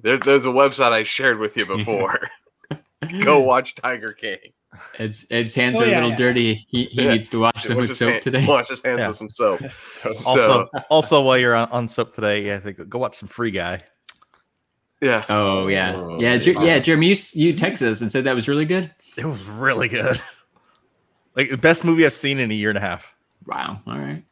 [0.00, 2.28] There, there's a website I shared with you before.
[3.22, 4.38] Go watch Tiger King.
[4.98, 6.16] Ed's Ed's hands Oh, are a yeah, little yeah.
[6.16, 6.66] dirty.
[6.68, 7.12] He he Yeah.
[7.14, 8.46] needs to wash them with soap hand- today.
[8.46, 9.08] Wash his hands Yeah.
[9.08, 9.60] with some soap.
[9.70, 13.28] So, Also, also while you're on, on soap today, yeah, I think go watch some
[13.28, 13.82] Free Guy.
[15.00, 15.24] Yeah.
[15.28, 16.62] Oh yeah, Oh, yeah, Jer- yeah.
[16.64, 16.78] yeah.
[16.78, 18.90] Jeremy, you s- you texted us and said that was really good.
[19.16, 20.20] It was really good.
[21.36, 23.14] Like the best movie I've seen in a year and a half.
[23.46, 23.80] Wow.
[23.86, 24.22] All right.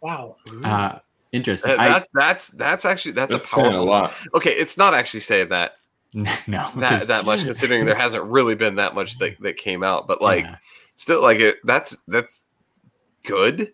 [0.00, 0.36] Wow.
[0.62, 0.98] Uh,
[1.32, 1.76] interesting.
[1.76, 4.12] That, I, that's that's actually that's, that's a saying a lot.
[4.34, 5.76] Okay, it's not actually saying that
[6.46, 9.82] no, that 'cause- that much considering there hasn't really been that much that, that came
[9.82, 10.56] out, but like Yeah.
[10.96, 12.44] still like it that's that's
[13.24, 13.72] good.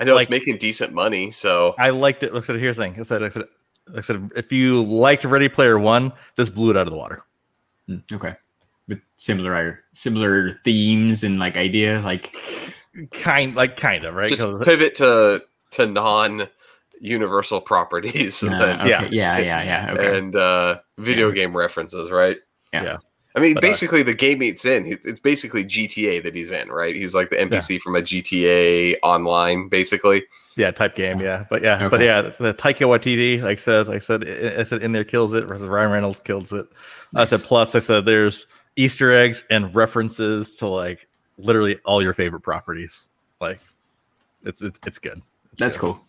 [0.00, 2.32] I know Like- it's making decent money, so I liked it.
[2.34, 2.96] Look at it, here's the thing.
[2.98, 3.44] I said, I said,
[3.96, 7.22] I said, if you liked Ready Player One, this blew it out of the water.
[7.88, 8.34] Mm, okay,
[8.88, 12.34] with similar similar themes and like idea, like
[13.10, 14.28] Kind, like kind of right.
[14.30, 15.42] just 'Cause- pivot to
[15.72, 16.48] to non
[17.00, 19.38] universal properties and uh, then okay, yeah.
[19.38, 19.92] yeah, yeah, yeah.
[19.92, 20.18] Okay.
[20.18, 22.38] and uh video game references, right?
[22.72, 22.82] Yeah.
[22.84, 22.96] Yeah.
[23.36, 26.50] I mean, But, uh, basically, the game he's in, it's it's basically GTA that he's
[26.52, 26.94] in, right?
[26.94, 30.24] He's like the NPC from a GTA online, basically.
[30.56, 31.18] yeah, type game.
[31.18, 34.60] Yeah, but yeah, but yeah, the Taika Waititi, like I said, like I said, I
[34.60, 36.66] I said in there kills it versus Ryan Reynolds kills it.
[37.16, 42.14] I said plus, I said there's Easter eggs and references to like literally all your
[42.14, 43.08] favorite properties.
[43.40, 43.58] Like,
[44.44, 45.20] it's it's it's good.
[45.50, 45.94] It's That's good.
[45.94, 46.06] cool.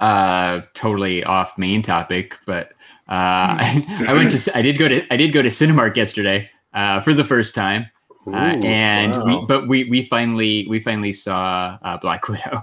[0.00, 2.68] Uh, totally off main topic, but
[3.08, 6.48] uh, I, I went to I did go to I did go to Cinemark yesterday
[6.72, 7.86] uh, for the first time,
[8.26, 9.24] uh, Ooh, and wow.
[9.40, 12.62] we but we we finally we finally saw uh, Black Widow.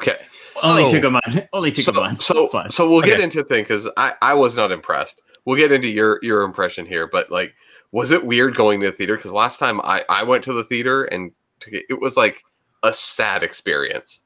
[0.00, 0.16] Okay.
[0.62, 0.90] Only Oh.
[0.90, 1.40] took a month.
[1.52, 2.20] Only took So, a month.
[2.22, 2.74] so, plus.
[2.74, 3.22] so we'll get Okay.
[3.22, 5.22] into thing because I, I was not impressed.
[5.44, 7.54] We'll get into your your impression here, but like,
[7.92, 9.16] was it weird going to the theater?
[9.16, 11.30] Because last time I I went to the theater and
[11.66, 12.42] it, it was like
[12.82, 14.20] a sad experience.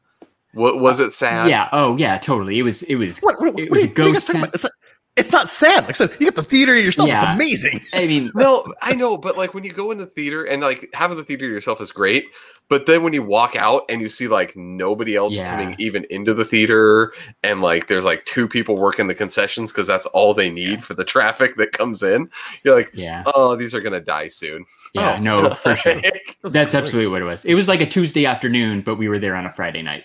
[0.54, 1.48] Wa- was it sad?
[1.48, 1.68] yeah.
[1.72, 2.18] Oh yeah.
[2.18, 2.58] Totally.
[2.58, 2.82] It was.
[2.84, 3.18] It was.
[3.20, 4.48] What, what, It what was are a you- what are you guys ghost talking town.
[4.48, 4.54] about?
[4.54, 4.72] It's, not-
[5.14, 5.80] it's not sad.
[5.82, 7.10] Like I said, you get the theater yourself.
[7.10, 7.82] It's amazing.
[7.92, 10.88] I mean, No, I know, but like when you go in the theater and like
[10.94, 12.24] having the theater yourself is great,
[12.70, 15.50] but then when you walk out and you see like nobody else Yeah.
[15.50, 17.12] coming even into the theater,
[17.42, 20.94] and like there's like two people working the concessions because that's all they need for
[20.94, 22.30] the traffic that comes in,
[22.64, 23.22] you're like, yeah.
[23.34, 24.64] oh, these are gonna die soon.
[24.94, 25.16] Yeah.
[25.18, 25.22] Oh.
[25.22, 25.92] No, for sure.
[26.02, 27.44] Like, That's absolutely what it was.
[27.44, 30.04] It was like a Tuesday afternoon, but we were there on a Friday night,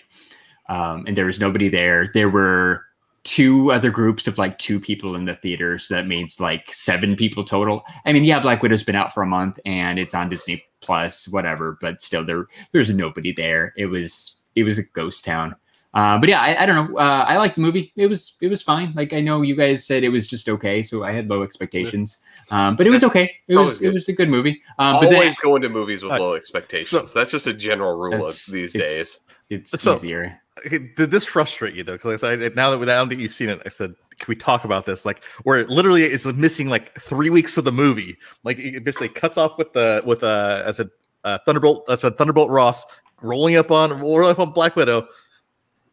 [0.68, 2.08] um, and there was nobody there.
[2.12, 2.84] There were
[3.24, 7.16] two other groups of like two people in the theater, so that means like seven
[7.16, 7.84] people total.
[8.04, 11.26] I mean, yeah, Black Widow's been out for a month and it's on Disney Plus,
[11.28, 13.74] whatever, but still, there there's nobody there.
[13.76, 15.56] It was it was a ghost town.
[15.94, 16.98] Uh, but yeah, I, I don't know.
[16.98, 17.92] Uh, I liked the movie.
[17.96, 18.92] It was it was fine.
[18.94, 22.18] Like I know you guys said it was just okay, so I had low expectations.
[22.50, 23.34] Um, but it was okay.
[23.48, 23.88] It was good.
[23.88, 24.62] it was a good movie.
[24.78, 27.12] Um, but then- always go into movies with Uh, low expectations.
[27.12, 29.20] that's just a general rule of these it's- days.
[29.50, 30.38] It's So- easier.
[30.66, 31.92] Okay, did this frustrate you though?
[31.92, 34.36] Because I said now that I don't think you've seen it, I said, can we
[34.36, 35.04] talk about this?
[35.06, 38.16] Like, where it literally is missing like three weeks of the movie.
[38.44, 40.90] Like, it basically cuts off with the with uh, I said
[41.24, 41.84] uh, Thunderbolt.
[41.88, 42.84] I said Thunderbolt Ross
[43.22, 45.06] rolling up on rolling up on Black Widow.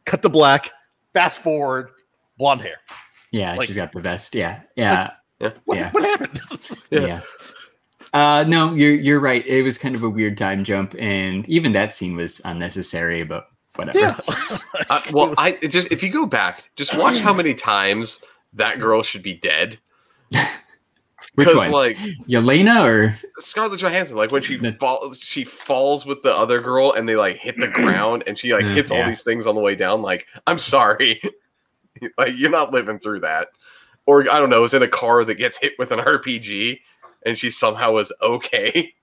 [0.05, 0.71] Cut the black.
[1.13, 1.91] Fast forward.
[2.37, 2.75] Blonde hair.
[3.31, 4.35] Yeah, Like- she's got the best.
[4.35, 5.91] Yeah, yeah, What, Yeah.
[5.91, 6.41] what happened?
[6.91, 7.05] Yeah.
[7.05, 7.21] yeah.
[8.13, 9.45] Uh, no, you're you're right.
[9.45, 13.23] It was kind of a weird time jump, and even that scene was unnecessary.
[13.25, 13.47] But
[13.77, 13.99] whatever.
[13.99, 14.17] yeah.
[14.89, 19.01] Uh, well, I just if you go back, just watch how many times that girl
[19.03, 19.79] should be dead.
[20.31, 21.71] Which Because one?
[21.71, 21.97] like
[22.29, 26.91] Yelena or Scarlett Johansson, like when she The- falls, she falls with the other girl,
[26.93, 29.55] and they like hit the ground, and she like Mm, hits all these things on
[29.55, 30.01] the way down.
[30.01, 31.21] Like, I'm sorry,
[32.17, 33.47] like you're not living through that.
[34.05, 36.79] Or I don't know, is in a car that gets hit with an RPG,
[37.25, 38.93] and she somehow was okay.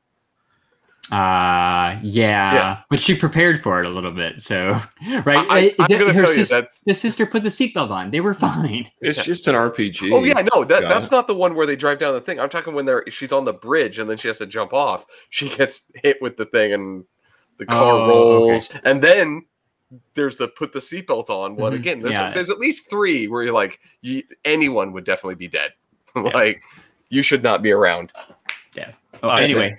[1.11, 2.79] Uh, yeah, Yeah.
[2.89, 4.41] but she prepared for it a little bit.
[4.41, 4.81] So
[5.25, 6.83] right, I, am the- gonna her tell you that's.
[6.85, 8.11] the sister put the seatbelt on.
[8.11, 8.89] They were fine.
[9.01, 10.11] It's just an RPG.
[10.15, 12.39] Oh yeah, no, that, that's not the one where they drive down the thing.
[12.39, 15.05] I'm talking when they're she's on the bridge and then she has to jump off.
[15.31, 17.05] She gets hit with the thing and
[17.59, 19.45] the car Oh, rolls, and then
[20.15, 21.99] there's the put the seatbelt on one Mhm, again.
[21.99, 22.33] There's, yeah.
[22.33, 25.73] there's at least three where you're like, you, anyone would definitely be dead.
[26.15, 26.63] like
[27.11, 28.13] you should not be around.
[28.75, 28.93] Yeah.
[29.23, 29.77] Oh, anyway,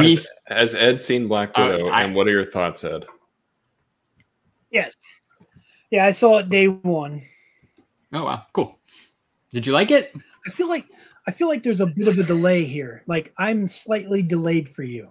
[0.00, 1.88] we Has, has Ed seen Black Uh, Widow?
[1.88, 3.04] I- and what are your thoughts, Ed?
[4.70, 4.94] Yes.
[5.90, 7.22] Yeah, I saw it day one.
[8.14, 8.78] oh wow, cool.
[9.52, 10.14] Did you like it?
[10.46, 10.86] I feel like
[11.26, 13.02] I feel like there's a bit of a delay here.
[13.06, 15.10] Like I'm slightly delayed for you.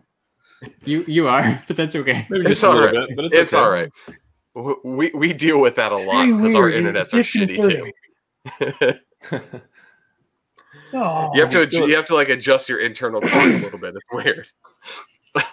[0.84, 2.26] You you are, but that's okay.
[2.30, 3.08] Maybe It's just a all little right.
[3.10, 3.64] bit, but it's, It's, okay.
[3.64, 3.92] all right.
[4.84, 8.92] We we deal with that a It's lot because our internets It's are shitty too.
[10.94, 13.48] Oh, you have to Let's do you have to like adjust your internal clock a
[13.60, 13.94] little bit.
[13.96, 14.52] It's weird.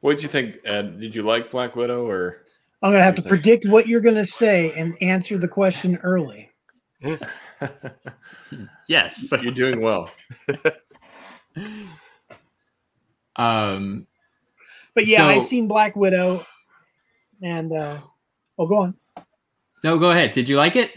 [0.00, 1.00] what did you think, Ed?
[1.00, 2.44] Did you like Black Widow or?
[2.82, 3.42] I'm gonna have to What do you think?
[3.62, 6.50] predict what you're gonna say and answer the question early.
[8.88, 9.30] Yes.
[9.42, 10.10] You're doing well.
[13.36, 14.06] Um,
[14.94, 16.44] But yeah, I've seen Black Widow,
[17.42, 18.00] and uh,
[18.58, 18.94] oh, go on.
[19.84, 20.32] no, go ahead.
[20.32, 20.90] Did you like it?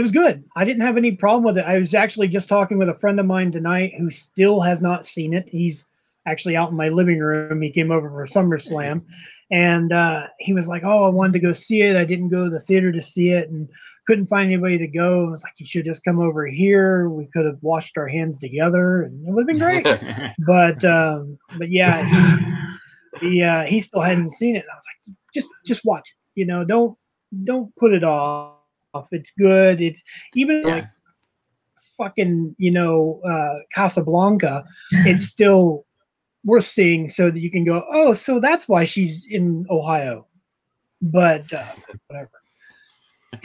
[0.00, 0.42] It was good.
[0.56, 1.66] I didn't have any problem with it.
[1.66, 5.04] I was actually just talking with a friend of mine tonight who still has not
[5.04, 5.46] seen it.
[5.46, 5.84] He's
[6.24, 7.60] actually out in my living room.
[7.60, 9.02] He came over for SummerSlam,
[9.50, 11.96] and uh, he was like, "Oh, I wanted to go see it.
[11.96, 13.68] I didn't go to the theater to see it, and
[14.06, 17.10] couldn't find anybody to go." I was like, "You should just come over here.
[17.10, 21.36] We could have washed our hands together, and it would have been great." but um,
[21.58, 22.38] but yeah,
[23.20, 24.60] he he, uh, he still hadn't seen it.
[24.60, 26.40] And I was like, just just watch it.
[26.40, 26.96] You know, don't
[27.44, 28.59] don't put it off.
[29.12, 29.80] It's good.
[29.80, 30.02] It's
[30.34, 30.74] even Yeah.
[30.74, 30.86] like
[31.96, 34.64] fucking you know uh, Casablanca.
[35.06, 35.86] It's still
[36.44, 40.26] worth seeing so that you can go, oh, so that's why she's in Ohio.
[41.02, 41.72] But uh,
[42.08, 42.30] whatever.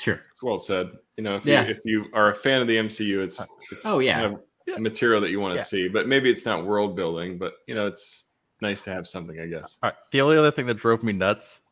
[0.00, 0.20] sure.
[0.30, 0.90] It's well said.
[1.16, 1.64] You know, if Yeah.
[1.66, 3.40] you if you are a fan of the MCU, it's
[3.72, 4.20] it's Oh, yeah.
[4.22, 5.64] kind of material that you want to Yeah.
[5.64, 5.88] see.
[5.88, 8.24] But maybe it's not world building, but you know, it's
[8.62, 9.78] nice to have something, I guess.
[9.82, 9.96] All right.
[10.12, 11.62] The only other thing that drove me nuts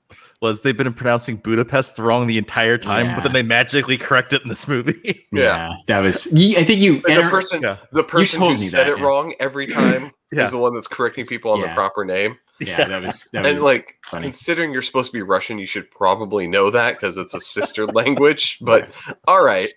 [0.40, 4.42] was they've been pronouncing Budapest wrong the entire time, but then they magically correct it
[4.42, 5.26] in this movie.
[5.32, 5.74] Yeah.
[5.86, 6.26] that was.
[6.28, 7.02] I think you.
[7.08, 7.76] And the person, Yeah.
[7.92, 9.04] the person who said that, it yeah.
[9.04, 10.44] wrong every time Yeah.
[10.44, 12.36] is the one that's correcting people on the proper name.
[12.60, 13.28] yeah, that was.
[13.32, 14.22] That and was like, funny.
[14.24, 17.86] considering you're supposed to be Russian, you should probably know that because it's a sister
[18.00, 18.58] language.
[18.60, 18.88] But
[19.26, 19.68] all right,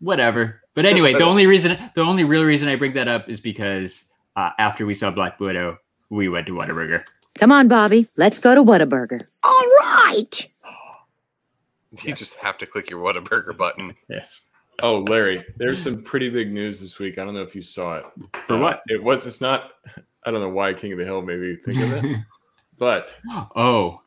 [0.00, 0.62] whatever.
[0.74, 4.04] But anyway, the only reason, the only real reason I bring that up is because
[4.36, 5.78] uh, after we saw Black Widow,
[6.10, 7.04] we went to Whataburger.
[7.38, 8.06] Come on, Bobby.
[8.16, 9.26] Let's go to Whataburger.
[9.42, 9.62] All
[10.04, 10.48] right.
[12.02, 13.94] you just have to click your Whataburger button.
[14.08, 14.42] Yes.
[14.82, 17.18] Oh, Larry, there's some pretty big news this week.
[17.18, 18.04] I don't know if you saw it.
[18.46, 18.82] For Uh, what?
[18.88, 19.26] It was.
[19.26, 19.70] It's not.
[20.24, 22.16] I don't know why King of the Hill made me think of it,
[22.78, 23.16] but
[23.54, 24.00] oh,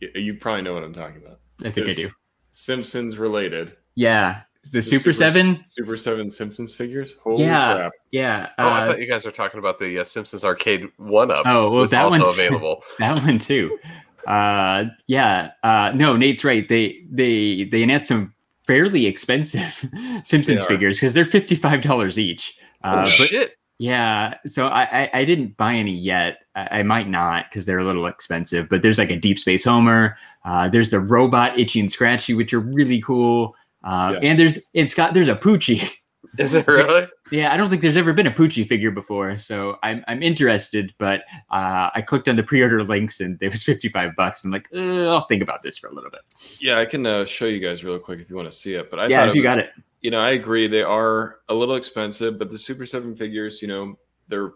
[0.00, 1.40] y- you probably know what I'm talking about.
[1.64, 2.10] I think I do.
[2.52, 3.76] Simpsons related.
[3.96, 5.64] Yeah, the, Super, Super- Seven.
[5.64, 7.14] Super Seven Simpsons figures.
[7.22, 7.74] Holy Yeah.
[7.76, 7.92] crap!
[8.10, 8.48] Yeah.
[8.58, 11.42] Oh, I uh, thought you guys were talking about the uh, Simpsons arcade one up.
[11.46, 12.82] Oh, well, that also one's- available.
[12.98, 13.78] that one too.
[14.26, 15.52] Uh, yeah.
[15.62, 16.68] Uh, no, Nate's right.
[16.68, 18.34] They they they announced some
[18.66, 19.84] fairly expensive
[20.24, 22.58] Simpsons figures because they're fifty five dollars each.
[22.82, 23.56] Uh, oh but shit!
[23.78, 26.38] yeah, so I, I I didn't buy any yet.
[26.56, 28.68] I, I might not because they're a little expensive.
[28.68, 30.16] But there's like a Deep Space Homer.
[30.44, 33.54] Uh, there's the robot Itchy and Scratchy, which are really cool.
[33.84, 34.30] Uh, Yeah.
[34.30, 35.88] And there's it's got there's a Poochie.
[36.38, 37.06] Is it really?
[37.32, 40.94] Yeah, I don't think there's ever been a Poochie figure before, so I'm I'm interested.
[40.96, 44.44] But uh, I clicked on the pre-order links and it was 55 bucks.
[44.44, 46.20] I'm like, uh, I'll think about this for a little bit.
[46.60, 48.90] Yeah, I can uh, show you guys real quick if you want to see it.
[48.90, 49.70] But I yeah, thought if you was, got it.
[50.02, 53.66] You know, I agree they are a little expensive, but the Super Seven figures, you
[53.66, 54.52] know, they're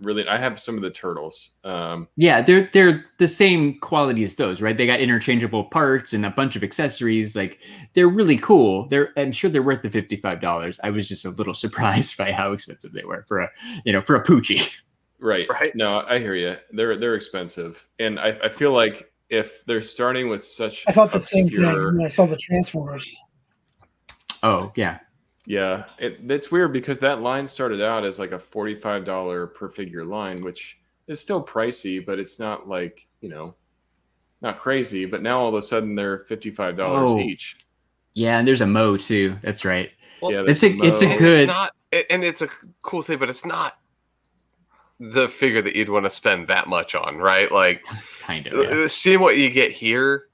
[0.00, 0.26] really.
[0.26, 1.50] I have some of the turtles.
[1.64, 4.76] Um, Yeah, they're they're the same quality as those, right?
[4.76, 7.36] They got interchangeable parts and a bunch of accessories.
[7.36, 7.60] Like
[7.94, 8.88] they're really cool.
[8.88, 10.80] They're I'm sure they're worth the 55 dollars.
[10.82, 13.50] I was just a little surprised by how expensive they were for a
[13.84, 14.70] you know for a Poochie.
[15.18, 15.48] right.
[15.48, 15.74] Right.
[15.74, 16.56] No, I hear you.
[16.72, 21.10] They're they're expensive, and I, I feel like if they're starting with such, I thought
[21.12, 23.14] the same thing when I saw the Transformers.
[24.42, 24.98] Oh yeah,
[25.46, 29.68] Yeah, it, it's weird because that line started out as like a forty-five dollar per
[29.68, 33.54] figure line, which is still pricey, but it's not like you know,
[34.42, 35.04] not crazy.
[35.06, 37.18] But now all of a sudden they're fifty-five dollars Oh.
[37.20, 37.56] each.
[38.14, 39.36] yeah, and there's a Mo too.
[39.42, 39.90] That's right.
[40.20, 41.10] Well, yeah, It's there's a it's a Mo.
[41.12, 41.48] And good.
[41.48, 41.70] not,
[42.10, 42.48] and it's a
[42.82, 43.74] cool thing, but it's not
[44.98, 47.52] the figure that you'd want to spend that much on, right?
[47.52, 47.84] Like
[48.22, 48.64] Kind of.
[48.64, 48.84] Yeah.
[48.84, 50.24] uh, seeing what you get here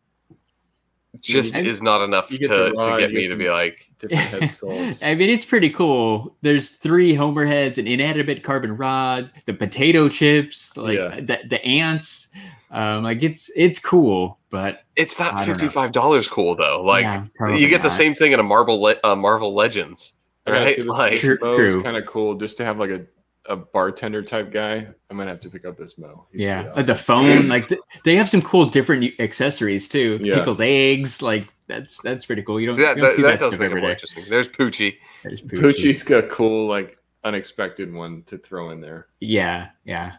[1.23, 3.89] just I- is not enough You to, get the to get me to be like,
[3.99, 5.07] different head sculpts.
[5.07, 6.37] I mean, it's pretty cool.
[6.43, 11.21] There's three Homer heads, an inanimate carbon rod, the potato chips, like Yeah.
[11.21, 12.29] the, the ants.
[12.71, 16.81] Um, like it's it's cool, but it's not I fifty five dollars cool though.
[16.83, 20.15] Like yeah, you get the same thing in a Marvel Le- uh, Marvel Legends,
[20.47, 20.75] right?
[20.77, 21.83] say, this, Like, this True- true.
[21.83, 23.03] kind of cool just to have like a,
[23.47, 24.87] a bartender type guy.
[25.11, 26.27] I might have to pick up this Mo.
[26.33, 30.19] He's Yeah, pretty uh, the phone, like th- they have some cool different accessories too.
[30.23, 30.37] Yeah.
[30.37, 32.61] Pickled eggs, like that's that's pretty cool.
[32.61, 33.91] You don't, that, you don't that, see that that, does stuff make it every more
[33.91, 33.95] day.
[33.95, 34.25] interesting.
[34.29, 34.95] There's Poochie.
[35.25, 35.61] There's Poochie.
[35.61, 39.07] Poochie's got a cool, like unexpected one to throw in there.
[39.21, 40.17] Yeah, yeah.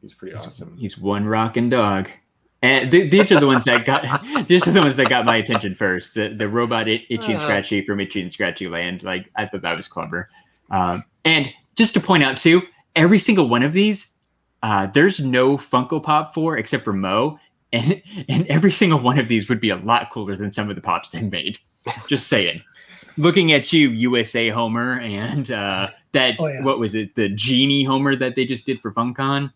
[0.00, 0.76] He's pretty awesome.
[0.76, 2.08] He's one rocking dog.
[2.60, 4.04] And th- these are the ones that got
[4.48, 6.14] these are the ones that got my attention first.
[6.14, 7.44] The the robot it, Itchy and Uh.
[7.44, 9.02] Scratchy from Itchy and Scratchy Land.
[9.02, 10.28] Like I thought that was clever.
[10.70, 12.62] Um, and just to point out too,
[12.96, 14.14] every single one of these,
[14.62, 17.38] uh, there's no Funko Pop for except for Mo,
[17.72, 20.76] and and every single one of these would be a lot cooler than some of
[20.76, 21.58] the pops they made.
[22.08, 22.62] Just saying.
[23.16, 26.62] Looking at you, USA Homer, and uh, that Oh, yeah.
[26.62, 29.52] what was it, the Genie Homer that they just did for FunKon?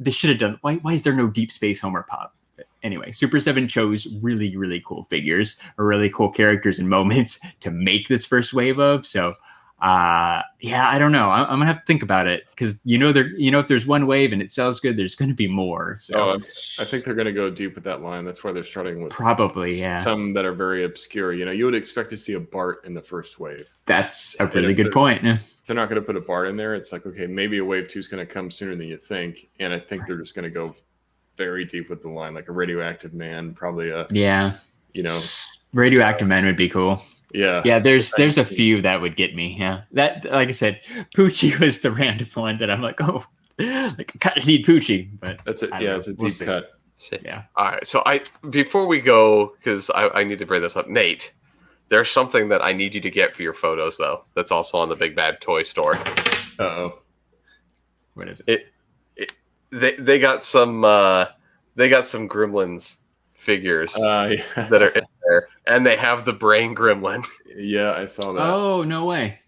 [0.00, 0.58] They should have done.
[0.62, 0.76] Why?
[0.76, 2.34] Why is there no Deep Space Homer pop?
[2.82, 7.70] Anyway, Super Seven chose really, really cool figures, or really cool characters and moments to
[7.70, 9.06] make this first wave of.
[9.06, 9.34] So,
[9.82, 12.96] uh yeah i don't know i'm, I'm gonna have to think about it because you
[12.96, 15.48] know there you know if there's one wave and it sells good there's gonna be
[15.48, 16.38] more so Oh,
[16.78, 18.24] I think they're going to go deep with that line.
[18.24, 21.32] That's why they're starting with probably yeah some that are very obscure.
[21.32, 23.68] You know, you would expect to see a Bart in the first wave.
[23.86, 25.26] that's a really good point.
[25.26, 27.64] If they're not going to put a Bart in there, it's like okay, maybe a
[27.64, 29.48] wave two is going to come sooner than you think.
[29.58, 30.76] And I think they're just going to go
[31.36, 34.54] very deep with the line, like a radioactive man, probably a yeah
[34.92, 35.22] you know,
[35.72, 37.02] radioactive man would be cool
[37.34, 38.56] yeah, yeah there's there's a Thanks.
[38.56, 40.80] few that would get me yeah that like i said
[41.16, 43.24] poochie was the random one that i'm like oh
[43.58, 45.70] like i kind of need poochie but That's it.
[45.74, 45.96] Yeah, know.
[45.96, 46.44] it's a We'll deep see.
[46.44, 46.70] cut.
[47.24, 47.86] yeah All right.
[47.86, 51.32] So I before we go, because I, I need to bring this up, Nate.
[51.88, 54.22] There's something that I need you to get for your photos, though.
[54.34, 55.96] That's also on the Big Bad Toy Store.
[56.58, 56.98] Uh oh.
[58.14, 58.68] what is it
[59.16, 59.32] It
[59.70, 61.26] They they got some uh,
[61.76, 62.98] they got some Gremlins
[63.34, 64.68] figures Uh, yeah.
[64.68, 65.08] that are in there,
[65.66, 67.24] and they have the Brain Gremlin.
[67.56, 68.42] yeah, I saw that.
[68.42, 69.38] oh no way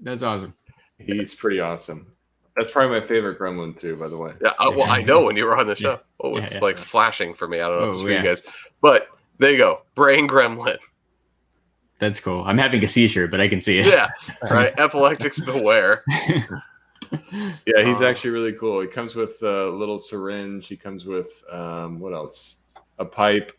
[0.00, 0.54] that's awesome
[0.98, 2.06] He's pretty awesome.
[2.56, 4.32] That's probably my favorite Gremlin too, by the way.
[4.42, 5.98] Yeah, I, well, I know when you were on the show.
[6.20, 6.60] Oh, it's yeah.
[6.60, 7.60] like flashing for me.
[7.60, 8.18] I don't know if it's Oh, for yeah.
[8.18, 8.42] you guys,
[8.80, 9.08] but
[9.38, 10.78] there you go, Brain Gremlin.
[11.98, 14.08] that's cool i'm having a seizure but i can see it Yeah,
[14.50, 14.72] right.
[14.78, 16.04] Epileptics beware.
[17.66, 18.80] Yeah, he's Um, actually really cool.
[18.80, 20.66] He comes with a little syringe.
[20.66, 22.56] He comes with um, what else?
[22.98, 23.52] A pipe.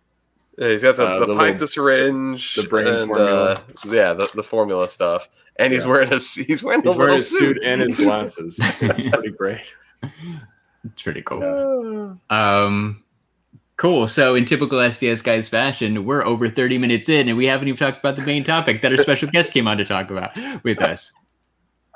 [0.57, 3.51] Yeah, he's got the, Uh, the, the pipe, little- the syringe, the brain and, formula.
[3.53, 5.27] Uh, yeah, the, the formula stuff.
[5.57, 5.89] And he's Yeah.
[5.89, 8.57] wearing a he's wearing He's a wearing little his suit and his glasses.
[8.81, 9.73] It's pretty great.
[10.03, 13.03] it's pretty cool Um,
[13.77, 14.07] cool.
[14.07, 17.77] So, in typical STS guys fashion, we're over 30 minutes in, and we haven't even
[17.77, 20.31] talked about the main topic that our special guest came on to talk about
[20.63, 21.13] with us.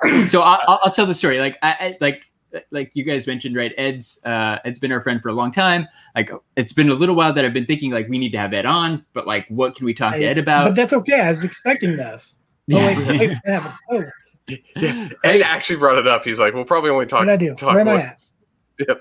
[0.28, 1.38] So, I'll, I'll- I'll tell the story.
[1.40, 2.22] Like, I, I like.
[2.70, 3.72] Like you guys mentioned, right?
[3.78, 5.86] Ed's uh, Ed's been our friend for a long time.
[6.16, 8.52] Like it's been a little while that I've been thinking like we need to have
[8.52, 11.20] Ed on, but like what can we talk to I- Ed But that's okay.
[11.20, 12.34] I was expecting this.
[12.72, 13.74] Oh wait, wait, I haven't.
[13.90, 14.04] Oh,
[15.24, 16.24] Ed actually brought it up.
[16.24, 17.54] He's like, "We'll probably only talk." what did I do?
[17.54, 18.22] talk Where am I more- at?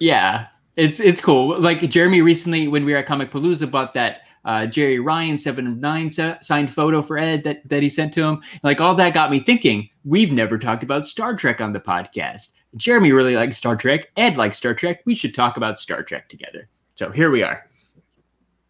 [0.02, 4.62] yeah it's it's cool like jeremy recently when we were at comicpalooza bought that uh,
[4.68, 8.22] jeri ryan 7 of 9 se- signed photo for ed that, that he sent to
[8.24, 11.80] him like all that got me thinking we've never talked about star trek on the
[11.80, 16.04] podcast jeremy really likes star trek ed likes star trek we should talk about star
[16.04, 17.66] trek together so here we are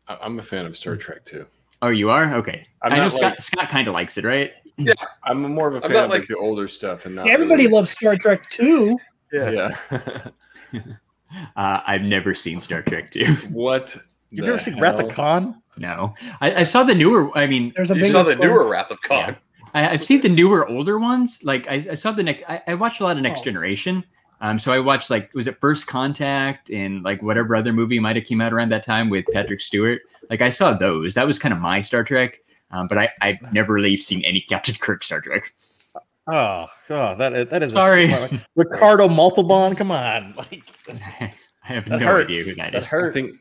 [0.07, 1.45] I- I'm a fan of Star Trek too.
[1.81, 4.53] oh you are okay I'm i know scott, like- scott kind of likes it right
[4.77, 4.93] Yeah.
[5.23, 7.33] I'm more of a I'm fan of like, like- the older stuff and not Yeah,
[7.33, 8.97] everybody really- loves Star Trek too.
[9.31, 9.75] Yeah.
[9.91, 10.27] Yeah.
[11.55, 13.95] uh, i've never seen star trek 2 what?
[14.31, 14.83] You've never seen hell?
[14.83, 15.61] Wrath of Khan?
[15.77, 18.47] no I, I saw the newer i mean There's a You saw the display.
[18.47, 19.35] newer Wrath of Khan.
[19.74, 21.43] I, I've seen the newer, older ones.
[21.43, 22.43] Like I, I saw the next.
[22.49, 23.45] I, I watched a lot of Next Oh.
[23.45, 24.03] Generation.
[24.41, 28.15] Um, so I watched like was it First Contact and like whatever other movie might
[28.15, 30.01] have came out around that time with Patrick Stewart.
[30.30, 31.13] Like I saw those.
[31.15, 32.39] That was kind of my Star Trek.
[32.72, 35.53] Um, but I I've never really seen any Captain Kirk Star Trek.
[36.32, 38.11] Oh, God, that is, that is Sorry.
[38.11, 39.76] A, Ricardo Montalban.
[39.76, 42.30] Come on, like I have no hurts.
[42.30, 42.88] idea who that that is.
[42.88, 43.17] hurts.
[43.17, 43.32] I think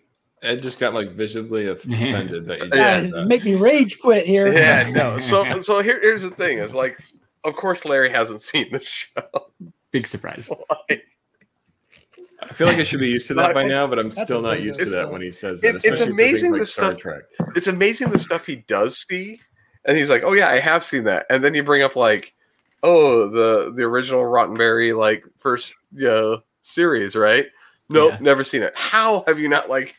[0.43, 3.01] Ed just got like visibly offended that you just Yeah.
[3.01, 3.27] That.
[3.27, 4.47] make me rage quit here.
[4.53, 5.19] Yeah, no.
[5.21, 6.99] So so here, here's the thing: is like,
[7.45, 9.23] of course, Larry hasn't seen the show.
[9.91, 10.51] Big surprise.
[10.91, 14.63] I feel like I should be used to that by now, but I'm still not
[14.63, 15.75] used to that when he says It- that.
[15.77, 17.23] it's especially for things amazing like the Star stuff- Trek.
[17.57, 19.41] It's amazing the stuff he does see,
[19.85, 22.33] and he's like, "Oh yeah, I have seen that." And then you bring up like,
[22.83, 25.75] "Oh, the the original Roddenberry like first
[26.07, 27.47] uh, series, right?"
[27.91, 28.19] Nope, Yeah.
[28.21, 28.73] never seen it.
[28.77, 29.95] How have you not like?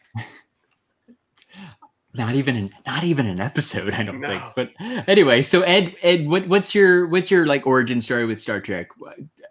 [2.14, 4.42] Not even an not even an episode, I don't think.
[4.56, 4.72] But
[5.08, 8.90] anyway, so Ed, Ed, what, what's your what's your like origin story with Star Trek?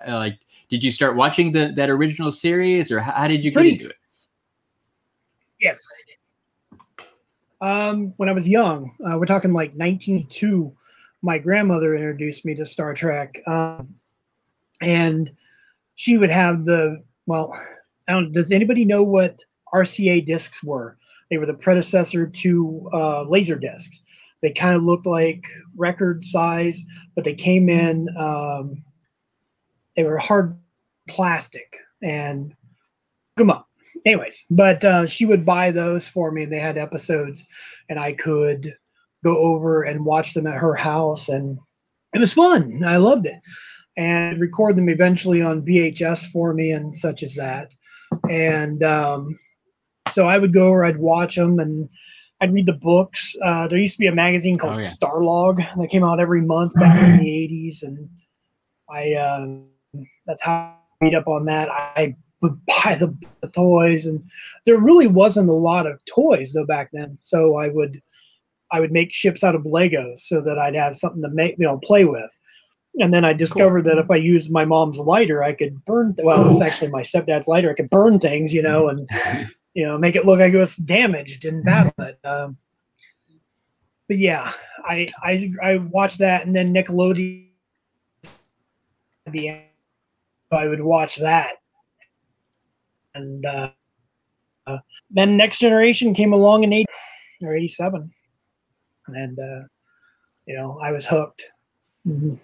[0.06, 3.52] Uh, like, did you start watching the that original series, or how, how did you
[3.52, 3.96] get into it?
[5.60, 5.86] Yes.
[7.60, 10.72] Um, when I was young, uh, we're talking like 1902,
[11.22, 13.40] my grandmother introduced me to Star Trek.
[13.46, 13.94] Um,
[14.80, 15.30] and
[15.96, 17.52] she would have the, well,
[18.06, 19.42] I don't, does anybody know what
[19.74, 20.96] RCA discs were?
[21.30, 24.02] They were the predecessor to uh, laser discs.
[24.42, 25.44] They kind of looked like
[25.76, 26.82] record size,
[27.14, 28.82] but they came in, um,
[29.96, 30.56] they were hard
[31.08, 32.54] plastic and
[33.36, 33.66] come up.
[34.04, 37.44] Anyways but uh, she would buy those for me and they had episodes
[37.88, 38.76] and i could
[39.24, 41.58] go over and watch them at her house and
[42.14, 42.82] it was fun.
[42.84, 43.40] I loved it.
[43.96, 47.74] And record them eventually on vhs for me and such as that.
[48.30, 49.36] And um,
[50.12, 51.88] so i would go over i'd watch them and
[52.40, 54.88] i'd read the books uh, there used to be a magazine called Oh, yeah.
[54.96, 58.08] starlog that came out every month back in the 80s and
[58.90, 59.46] i uh,
[60.26, 64.22] that's how I read up on that i would buy the, the toys and
[64.64, 68.00] there really wasn't a lot of toys though back then so i would
[68.70, 71.64] i would make ships out of legos so that i'd have something to make you
[71.66, 72.32] know play with
[73.00, 76.14] And then I discovered that if I used my mom's lighter, I could burn.
[76.18, 77.70] Well, it's actually my stepdad's lighter.
[77.70, 79.08] I could burn things, you know, and
[79.74, 81.92] you know, make it look like it was damaged in battle.
[81.96, 82.56] But, um,
[84.08, 84.50] but yeah,
[84.84, 87.46] I I I watched that, and then Nickelodeon.
[89.26, 89.62] at The end,
[90.50, 91.54] I would watch that,
[93.14, 93.70] and uh,
[94.66, 94.78] uh,
[95.10, 96.86] then Next Generation came along in eight
[97.42, 98.10] or eighty seven,
[99.08, 99.62] and uh,
[100.46, 101.44] you know I was hooked.
[102.06, 102.38] Mhm.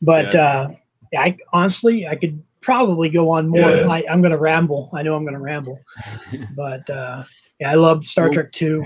[0.00, 0.40] But Yeah.
[0.42, 0.70] uh,
[1.16, 3.60] I honestly I could probably go on more.
[3.70, 3.88] Yeah.
[3.88, 4.90] I, I'm going to ramble.
[4.94, 5.78] I know I'm going to ramble,
[6.56, 7.24] but uh,
[7.60, 8.80] yeah, I loved Star Well- Trek two,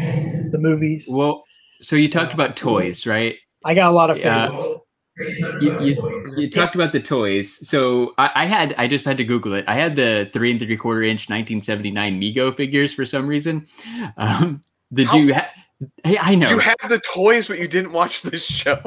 [0.51, 1.09] the movies.
[1.11, 1.45] Well,
[1.83, 3.37] so you talked about toys, right?
[3.65, 4.47] I got a lot of Yeah.
[4.49, 4.67] favorites.
[5.63, 7.67] You, you, you talked about the toys.
[7.67, 9.65] So I, I had, I just had to Google it.
[9.67, 13.67] I had the three and three quarter inch 1979 Mego figures for some reason.
[14.19, 14.61] Um,
[14.93, 15.35] did How- you?
[15.35, 15.51] Ha-
[16.05, 16.51] hey, I know.
[16.51, 18.79] You had the toys, but you didn't watch this show.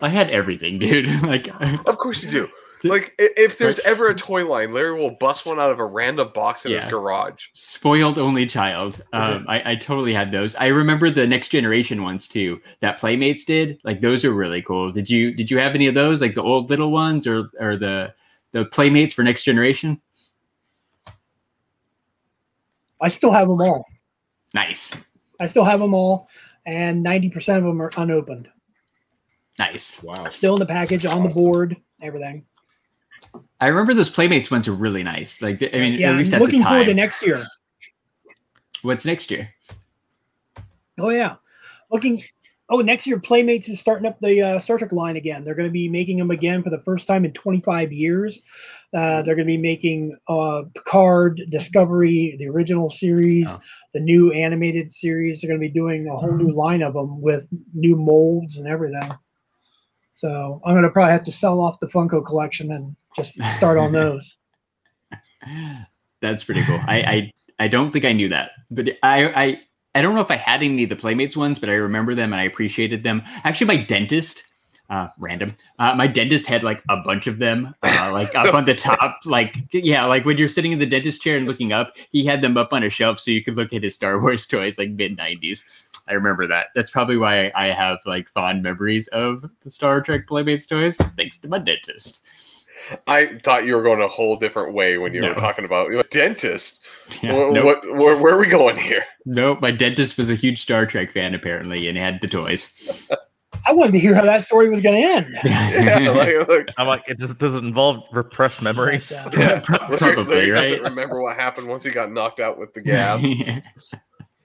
[0.00, 1.22] I had everything, dude.
[1.22, 1.48] like,
[1.86, 2.48] Of course you do.
[2.84, 6.30] Like if there's ever a toy line, Larry will bust one out of a random
[6.32, 7.46] box in his garage.
[7.52, 9.02] spoiled only child.
[9.12, 10.54] Um, I, I totally had those.
[10.54, 12.60] I remember the next generation ones too.
[12.78, 13.80] That Playmates did.
[13.82, 14.92] Like those are really cool.
[14.92, 16.20] Did you did you have any of those?
[16.20, 18.14] Like the old little ones or or the
[18.52, 20.00] the Playmates for next generation?
[23.00, 23.84] I still have them all.
[24.54, 24.92] Nice,
[25.40, 26.28] I still have them all,
[26.64, 28.48] and ninety percent of them are unopened.
[29.58, 30.02] Nice.
[30.02, 30.26] Wow.
[30.28, 32.44] Still in the package, on the board, everything.
[33.60, 35.42] I remember those Playmates ones are really nice.
[35.42, 36.96] Like I mean, yeah, at least I'm at looking the forward to time.
[36.96, 37.42] next year.
[38.82, 39.48] What's next year?
[40.98, 41.36] Oh yeah,
[41.90, 42.22] looking.
[42.70, 45.42] Oh, next year Playmates is starting up the uh, Star Trek line again.
[45.42, 48.42] They're going to be making them again for the first time in 25 years.
[48.92, 53.58] Uh, they're going to be making uh, Picard, Discovery, the original series, Oh.
[53.94, 55.40] the new animated series.
[55.40, 58.68] They're going to be doing a whole new line of them with new molds and
[58.68, 59.12] everything.
[60.18, 63.78] So I'm going to probably have to sell off the Funko collection and just start
[63.78, 64.34] on those.
[66.20, 66.80] That's pretty cool.
[66.88, 69.60] I, I I don't think I knew that, but I I
[69.94, 72.32] I don't know if I had any of the Playmates ones, but I remember them
[72.32, 73.22] and I appreciated them.
[73.44, 74.42] Actually, my dentist,
[74.90, 78.64] uh, random, uh, my dentist had like a bunch of them, uh, like up on
[78.64, 81.96] the top, like yeah, like when you're sitting in the dentist chair and looking up,
[82.10, 84.48] he had them up on a shelf so you could look at his Star Wars
[84.48, 85.62] toys, like mid '90s.
[86.08, 86.66] I remember that.
[86.74, 91.38] That's probably why I have like fond memories of the Star Trek Playmates toys, thanks
[91.38, 92.20] to my dentist.
[93.06, 95.28] I thought you were going a whole different way when you No.
[95.28, 96.80] were talking about a dentist.
[97.22, 97.64] Yeah, Wh- nope.
[97.64, 99.04] what, where, where are we going here?
[99.26, 102.72] Nope, my dentist was a huge Star Trek fan apparently, and had the toys.
[103.66, 105.38] I wanted to hear how that story was going to end.
[105.44, 109.26] Yeah, like, look, I'm like, it just does it involve repressed memories?
[109.30, 109.60] But, yeah.
[109.60, 110.62] Pro- Larry- probably, Larry right?
[110.78, 113.22] doesn't remember what happened once he got knocked out with the gas.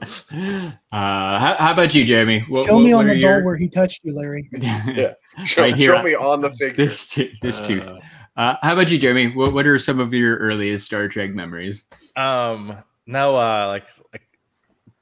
[0.31, 2.45] uh, how, how about you, Jeremy?
[2.49, 4.49] What, Show what- me on the your- doll where he touched you, Larry.
[5.45, 5.95] Show, Right here.
[5.95, 6.75] show me on the figure.
[6.85, 7.87] this to- this tooth.
[8.35, 9.27] Uh, how about you, Jeremy?
[9.35, 11.83] What what are some of your earliest Star Trek memories?
[12.15, 12.75] Um,
[13.05, 14.23] no, uh, like, like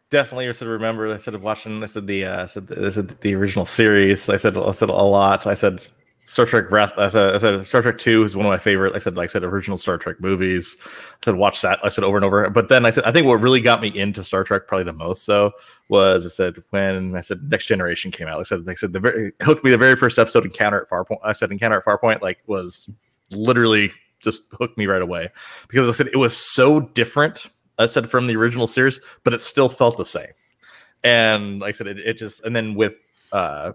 [0.10, 1.12] definitely, I said remember.
[1.14, 1.82] I said of watching.
[1.82, 4.28] I said the, uh, I said the, I said the original series.
[4.28, 5.48] I said I said a lot.
[5.48, 5.80] I said
[6.32, 6.94] Star Trek Breath.
[6.98, 8.96] I said I said Star Trek Two is one of my favorite.
[8.96, 10.78] I said like I said original Star Trek movies.
[10.82, 11.78] I said watch that.
[11.84, 12.50] I said over and over.
[12.50, 14.94] But then I said I think what really got me into Star Trek probably the
[14.94, 15.52] most so
[15.90, 18.40] was I said when I said Next Generation came out.
[18.40, 21.20] I said I said the very hooked me the very first episode Encounter at Farpoint.
[21.22, 22.90] I said Encounter at Farpoint like was
[23.32, 25.28] literally just hooked me right away
[25.68, 27.48] because I said it was so different.
[27.78, 30.32] I said from the original series, but it still felt the same.
[31.04, 32.94] And like I said, it, it just and then with
[33.34, 33.74] uh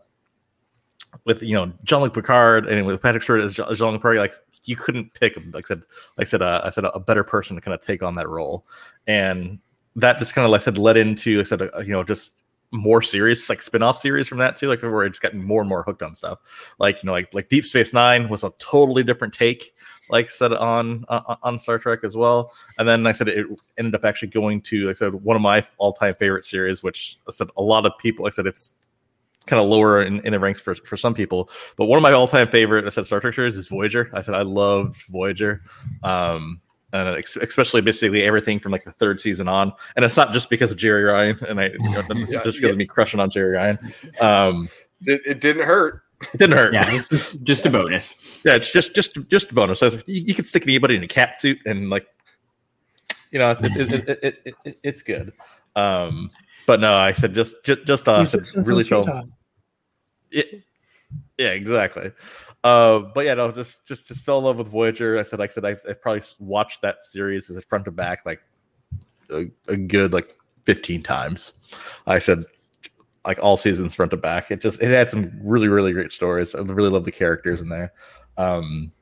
[1.25, 4.35] with you know Jean Luc Picard and with Patrick Stewart as Jean Luc Picard, like
[4.65, 5.83] you couldn't pick like I said,
[6.17, 8.29] like I said, uh, I said a better person to kind of take on that
[8.29, 8.67] role,
[9.07, 9.61] and
[9.97, 12.05] that just kind of like I said led into like I said uh, you know
[12.05, 12.43] just
[12.73, 15.83] more series like spin-off series from that too like where it's gotten more and more
[15.85, 19.33] hooked on stuff like you know like like deep space nine was a totally different
[19.33, 19.73] take
[20.11, 23.29] like I said on on, on star trek as well and then like i said
[23.29, 23.47] it
[23.79, 27.19] ended up actually going to like i said one of my all-time favorite series which
[27.29, 28.75] i said a lot of people like i said it's
[29.47, 32.13] kind of lower in, in the ranks for, for some people but one of my
[32.13, 35.63] all-time favorite i said star trek series is voyager i said i loved voyager
[36.03, 36.61] um
[36.93, 39.73] and ex- especially basically everything from like the third season on.
[39.97, 42.71] And it's not just because of Jeri Ryan, and I you know, Yeah, just because
[42.73, 43.79] of me crushing on Jeri Ryan.
[44.21, 44.69] Um,
[45.03, 46.03] It, it didn't hurt.
[46.33, 46.73] it didn't hurt.
[46.73, 48.15] Yeah, it's just just a bonus.
[48.45, 49.83] Yeah, it's just just just a bonus.
[49.83, 52.07] I was like, you, you could stick anybody in a cat suit and like,
[53.31, 55.33] you know, it's it, it, it, it, it, it's good.
[55.75, 56.31] Um,
[56.67, 59.33] but no, I said just just just uh, Use it really it's felt time.
[60.31, 62.11] Yeah, exactly.
[62.65, 65.19] Uh, but yeah, no, just just just fell in love with Voyager.
[65.19, 67.91] I said, like I said, I, I probably watched that series as a front to
[67.91, 68.41] back like
[69.31, 71.53] a, a good like fifteen times.
[72.07, 72.45] I said,
[73.25, 74.51] like all seasons front to back.
[74.51, 76.55] It just it had some really really great stories.
[76.55, 77.93] I really love the characters in there.
[78.37, 78.93] Um,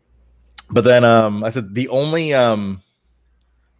[0.70, 2.82] but then um, I said the only um,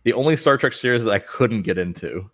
[0.05, 2.31] the only Star Trek series that I couldn't get into,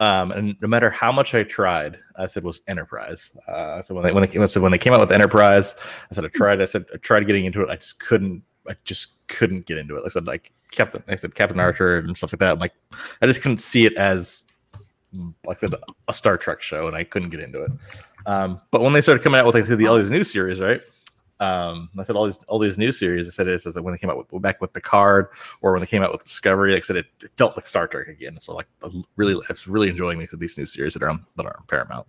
[0.00, 3.36] um, and no matter how much I tried, I said was Enterprise.
[3.48, 5.74] Uh, so when they when they, came, I said when they came out with Enterprise,
[6.10, 6.60] I said I tried.
[6.60, 7.70] I said I tried getting into it.
[7.70, 8.42] I just couldn't.
[8.68, 10.02] I just couldn't get into it.
[10.04, 11.02] I said like Captain.
[11.08, 12.52] I said Captain Archer and stuff like that.
[12.52, 12.74] I'm like
[13.22, 14.42] I just couldn't see it as
[15.44, 15.74] like I said
[16.08, 17.72] a Star Trek show, and I couldn't get into it.
[18.26, 20.82] Um, but when they started coming out with like the all these new series, right?
[21.38, 23.28] Um, I said all these all these new series.
[23.28, 25.28] I said it says when they came out with back with Picard
[25.60, 26.72] or when they came out with Discovery.
[26.72, 28.40] Like I said it, it felt like Star Trek again.
[28.40, 31.26] So like I really, I was really enjoying these, these new series that are on
[31.36, 32.06] that are on Paramount.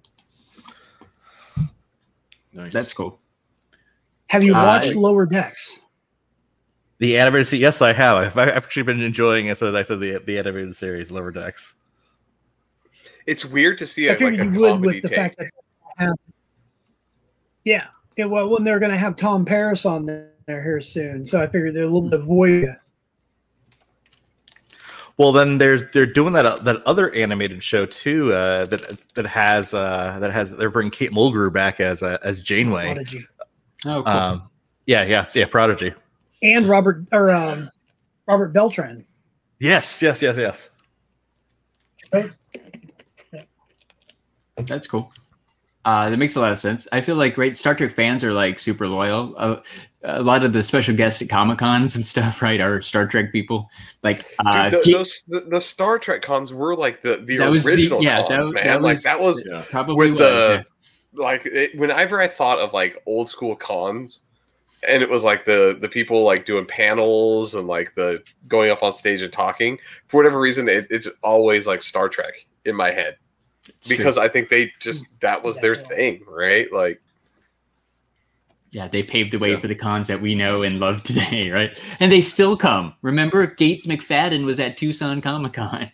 [2.53, 2.71] Nice.
[2.73, 3.19] That's cool.
[4.30, 5.82] Have you Uh, watched Lower Decks?
[6.99, 8.17] The animated series, yes, I have.
[8.17, 9.57] I've, I've actually been enjoying it.
[9.57, 11.75] So I said the the animated series, Lower Decks.
[13.25, 15.17] It's weird to see I it like figured a you would comedy with the take.
[15.17, 15.51] fact that
[15.99, 16.05] they
[17.65, 17.88] yeah,
[18.18, 18.26] yeah.
[18.26, 21.76] Well, when they're going to have Tom Paris on there here soon, so I figured
[21.76, 22.76] they're a little bit void.
[25.18, 29.74] Well, then there's they're doing that that other animated show too uh, that that has
[29.74, 32.86] uh, that has they're bringing Kate Mulgrew back as uh, as Janeway.
[32.86, 33.26] Prodigy.
[33.86, 34.07] Oh, cool.
[34.07, 34.49] Um,
[34.86, 35.93] yeah, yes, yeah, Prodigy.
[36.43, 37.70] and Robert or um,
[38.28, 39.05] Robert Beltran.
[39.59, 40.70] Yes, yes, yes, yes.
[44.55, 45.11] That's cool.
[45.88, 46.86] Uh, that makes a lot of sense.
[46.92, 49.34] I feel like great Star Trek fans are like super loyal.
[49.38, 49.62] Uh,
[50.04, 53.32] a lot of the special guests at Comic Cons and stuff, right, are Star Trek
[53.32, 53.70] people.
[54.04, 57.40] Like, uh, Dude, Ke- th- those the, the Star Trek cons were like the the
[57.48, 58.66] was the- original yeah, cons, that- man.
[58.68, 59.64] that like was- that was Yeah.
[59.70, 60.20] probably was.
[60.20, 60.66] the
[61.14, 61.24] yeah.
[61.24, 64.26] like it, whenever I thought of like old school cons,
[64.86, 68.84] and it was like the the people like doing panels and like the going up
[68.84, 69.80] on stage and talking.
[70.08, 72.34] For whatever reason, it, it's always like Star Trek
[72.66, 73.16] in my head
[73.68, 73.97] It's true.
[73.97, 76.72] because I think they just that was their thing, right?
[76.72, 77.01] Like
[78.72, 79.59] yeah, they paved the way Yeah.
[79.59, 81.76] for the cons that we know and love today, right?
[81.99, 82.93] And they still come.
[83.01, 85.91] Remember, Gates McFadden was at Tucson Comic Con.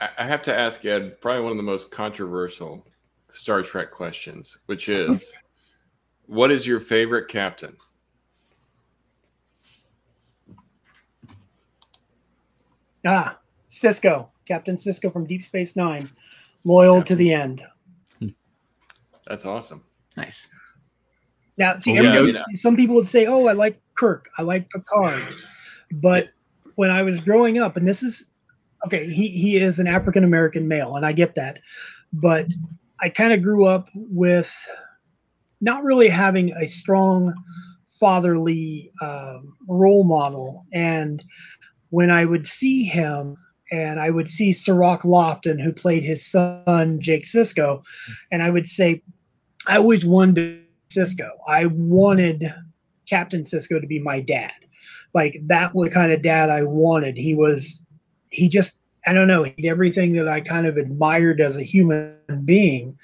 [0.00, 2.86] I I have to ask Ed probably one of the most controversial
[3.30, 5.32] Star Trek questions, which is
[6.26, 7.76] what is your favorite captain?
[13.06, 13.38] Ah,
[13.70, 16.10] Sisko, Captain Sisko from Deep Space Nine,
[16.64, 17.62] loyal to the end.
[19.26, 19.84] That's awesome.
[20.16, 20.48] Nice.
[21.56, 22.56] Now, see, Oh, yeah, everybody, yeah.
[22.56, 25.22] some people would say, "Oh, I like Kirk, I like Picard,"
[25.92, 26.30] but
[26.76, 28.30] when I was growing up, and this is
[28.86, 31.60] okay, he he is an African American male, and I get that,
[32.12, 32.46] but
[33.00, 34.52] I kind of grew up with
[35.60, 37.32] not really having a strong
[38.00, 41.22] fatherly um, role model, and
[41.90, 43.36] when I would see him.
[43.70, 47.84] And I would see Cirroc Lofton, who played his son Jake Sisko,
[48.32, 49.02] and I would say,
[49.66, 51.28] I always wanted Sisko.
[51.46, 52.52] I wanted
[53.08, 54.52] Captain Sisko to be my dad.
[55.14, 57.16] Like that was the kind of dad I wanted.
[57.16, 57.86] He was
[58.30, 61.62] he just I don't know, he did everything that I kind of admired as a
[61.62, 62.14] human
[62.44, 62.96] being.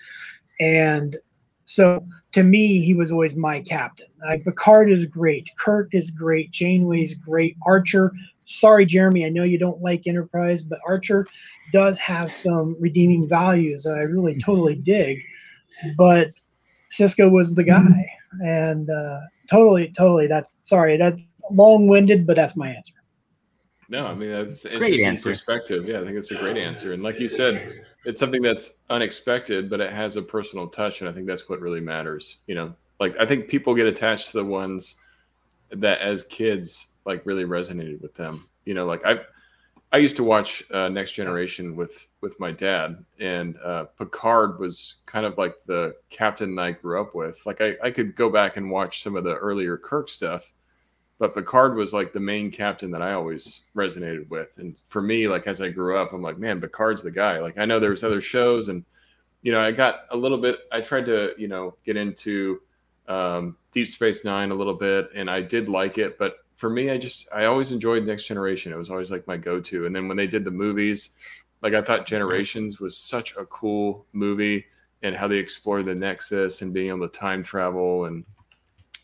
[0.60, 1.16] And
[1.64, 4.06] so to me, he was always my captain.
[4.28, 5.50] Uh, Picard is great.
[5.58, 6.50] Kirk is great.
[6.50, 7.56] Janeway's great.
[7.66, 8.12] Archer.
[8.46, 9.26] Sorry, Jeremy.
[9.26, 11.26] I know you don't like Enterprise, but Archer
[11.72, 15.22] does have some redeeming values that I really totally dig.
[15.98, 16.30] But
[16.90, 18.06] Sisko was the guy,
[18.44, 19.20] and uh,
[19.50, 20.26] totally, totally.
[20.26, 20.96] That's sorry.
[20.96, 21.14] That
[21.50, 22.94] long-winded, but that's my answer.
[23.88, 25.30] No, I mean that's Great interesting answer.
[25.30, 25.86] perspective.
[25.86, 26.92] Yeah, I think it's a great answer.
[26.92, 31.10] And like you said, it's something that's unexpected, but it has a personal touch, and
[31.10, 32.38] I think that's what really matters.
[32.46, 34.96] You know, like I think people get attached to the ones
[35.70, 38.48] that as kids like really resonated with them.
[38.64, 39.20] You know, like I
[39.92, 44.96] I used to watch uh, Next Generation with with my dad, and uh, Picard was
[45.06, 47.44] kind of like the captain I grew up with.
[47.46, 50.52] Like I, I could go back and watch some of the earlier Kirk stuff,
[51.18, 54.58] but Picard was like the main captain that I always resonated with.
[54.58, 57.38] And for me, like as I grew up, I'm like, man, Picard's the guy.
[57.38, 58.84] Like I know there was other shows, and
[59.42, 60.58] you know, I got a little bit.
[60.72, 62.60] I tried to, you know, get into
[63.06, 66.18] um, Deep Space Nine a little bit, and I did like it.
[66.18, 68.72] But for me, I just I always enjoyed Next Generation.
[68.72, 69.86] It was always like my go-to.
[69.86, 71.14] And then when they did the movies,
[71.62, 72.14] like I thought mm-hmm.
[72.14, 74.66] Generations was such a cool movie,
[75.02, 78.24] and how they explored the Nexus and being able to time travel, and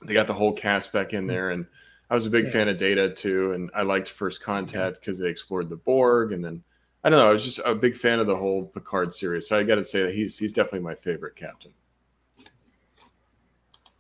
[0.05, 1.51] they got the whole cast back in there.
[1.51, 1.67] And
[2.11, 2.53] I was a big Yeah.
[2.53, 6.45] fan of Data too, and I liked First Contact because they explored the Borg, and
[6.45, 6.63] then.
[7.05, 7.29] I don't know.
[7.29, 9.85] I was just a big fan of the whole Picard series, so I got to
[9.85, 11.75] say that he's he's definitely my favorite captain.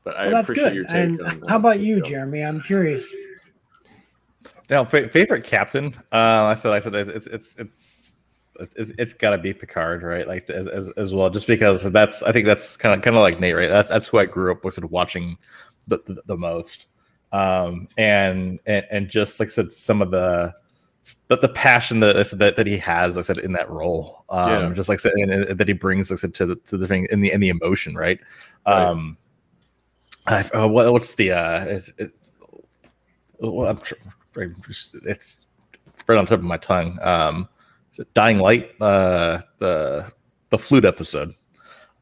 [0.04, 0.74] But I Well, that's appreciate good.
[0.76, 0.94] your take.
[0.94, 2.44] And on how about you, Jeremy?
[2.44, 3.12] I'm curious.
[4.72, 5.94] Now, fa- favorite captain.
[6.10, 8.14] Uh, I said, I said it's it's it's
[8.74, 10.26] it's, it's got to be Picard, right?
[10.26, 13.20] Like as, as as well, just because that's I think that's kind of kind of
[13.20, 13.68] like Nate, right?
[13.68, 15.36] That's that's who I grew up with of watching
[15.88, 16.86] the, the, the most,
[17.32, 20.54] um, and and and just like I said, some of the
[21.28, 24.48] the, the passion that, that that he has, like I said, in that role, um,
[24.48, 24.72] Yeah.
[24.72, 26.78] just like I said, and, and that he brings, like I said, to the to
[26.78, 28.18] the thing in the in the emotion, right?
[28.66, 28.84] Right.
[28.84, 29.18] Um,
[30.26, 32.30] I, uh, what, what's the uh, it's, it's
[33.38, 33.96] well, I'm tr-
[34.34, 35.46] it's
[36.06, 36.98] right on top of my tongue.
[37.02, 37.48] Um,
[37.92, 38.70] is it Dying Light?
[38.80, 40.10] Uh, the
[40.50, 41.34] the flute episode.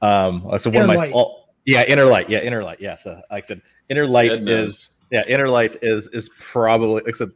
[0.03, 2.81] Um, so one Inner of my all, yeah, Inner Light, yeah, Inner Light.
[2.81, 7.09] Yes, uh, like I said, Inner Light is yeah, Inner Light is is probably like
[7.09, 7.31] I said,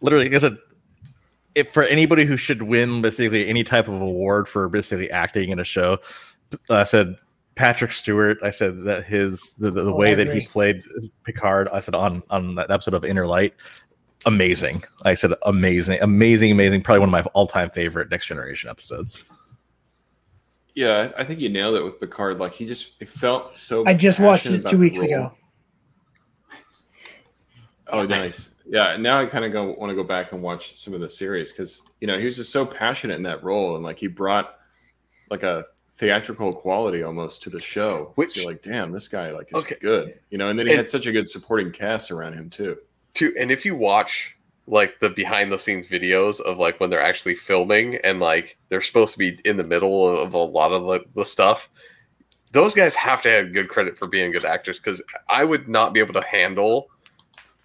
[0.00, 0.58] literally, like I said,
[1.54, 5.58] if for anybody who should win basically any type of award for basically acting in
[5.58, 5.98] a show,
[6.70, 7.16] I said
[7.54, 8.38] Patrick Stewart.
[8.42, 10.82] I said that his the, the, the Oh, way that he played
[11.24, 11.68] Picard.
[11.68, 13.54] I said on on that episode of Inner Light,
[14.26, 14.82] amazing.
[15.04, 16.82] I said amazing, amazing, amazing.
[16.82, 19.24] Probably one of my all time favorite Next Generation episodes.
[20.74, 22.38] Yeah, I I think you nailed it with Picard.
[22.38, 23.84] Like he just it felt so.
[23.86, 25.32] I just watched it two weeks ago.
[27.90, 28.08] Oh, Nice.
[28.08, 28.54] nice.
[28.70, 31.08] Yeah, now I kind of go want to go back and watch some of the
[31.08, 34.06] series because you know he was just so passionate in that role and like he
[34.08, 34.56] brought
[35.30, 35.64] like a
[35.96, 38.12] theatrical quality almost to the show.
[38.16, 39.76] Which- so you're like, damn, this guy like is Okay.
[39.80, 40.48] good, you know.
[40.50, 42.76] And then he And- had such a good supporting cast around him too.
[43.18, 47.02] Too and if you watch like the behind the scenes videos of like when they're
[47.02, 50.82] actually filming and like they're supposed to be in the middle of a lot of
[50.84, 51.68] the, the stuff
[52.52, 55.92] those guys have to have good credit for being good actors because i would not
[55.94, 56.88] be able to handle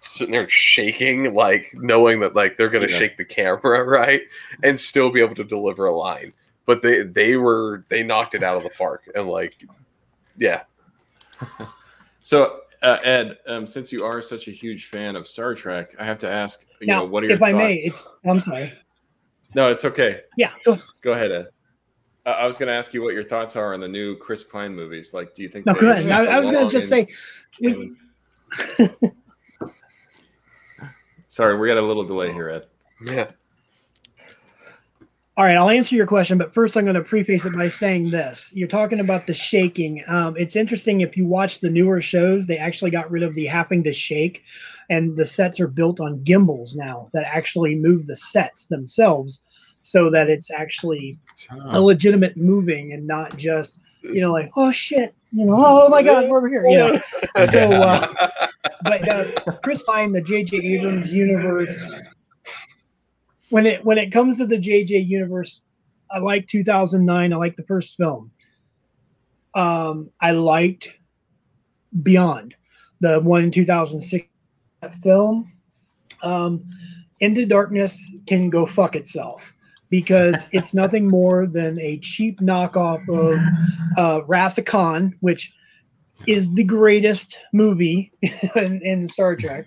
[0.00, 2.98] sitting there shaking like knowing that like they're going to Yeah.
[2.98, 4.20] shake the camera right?
[4.62, 6.34] And still be able to deliver a line.
[6.66, 9.54] But they they were they knocked it out of the park and like
[10.36, 10.64] yeah.
[12.22, 16.04] So uh, Ed, um, since you are such a huge fan of Star Trek, I
[16.04, 17.50] have to ask, you Now, know, what are your thoughts?
[17.50, 18.72] if I may, it's I'm sorry.
[19.54, 20.20] no, it's okay.
[20.36, 21.46] Yeah, go, Go ahead, Ed.
[22.26, 24.44] Uh, I was going to ask you what your thoughts are on the new Chris
[24.44, 25.12] Pine movies.
[25.12, 25.66] Like, do you think?
[25.66, 26.04] no, go ahead.
[26.04, 27.14] should I, I was going to just in- say,
[27.60, 29.12] we, in-
[31.28, 32.66] Sorry, we got a little delay here, Ed.
[33.04, 33.30] yeah
[35.36, 38.10] All right, I'll answer your question, but first I'm going to preface it by saying
[38.10, 38.52] this.
[38.54, 40.04] You're talking about the shaking.
[40.06, 43.46] Um, it's interesting if you watch the newer shows, they actually got rid of the
[43.46, 44.44] having to shake,
[44.88, 49.44] and the sets are built on gimbals now that actually move the sets themselves
[49.82, 51.18] so that it's actually
[51.70, 56.02] a legitimate moving and not just, you know, like, oh shit, you know, oh my
[56.02, 56.64] God, we're over here.
[56.68, 56.98] You know,
[57.46, 58.28] so, uh,
[58.84, 60.58] but uh, Chris Pine, the J.J.
[60.58, 61.84] Abrams universe,
[63.50, 64.98] when it when it comes to the J.J.
[64.98, 65.62] universe,
[66.10, 67.32] I like 2009.
[67.32, 68.30] I like the first film.
[69.54, 70.96] Um, I liked
[72.02, 72.54] Beyond,
[73.00, 74.26] the one in 2006
[75.02, 75.50] film.
[76.22, 76.64] Um,
[77.20, 79.52] Into Darkness can go fuck itself
[79.90, 83.38] because it's nothing more than a cheap knockoff of
[83.96, 85.54] uh, Wrath of Khan, which
[86.26, 88.12] is the greatest movie
[88.56, 89.66] in, in Star Trek,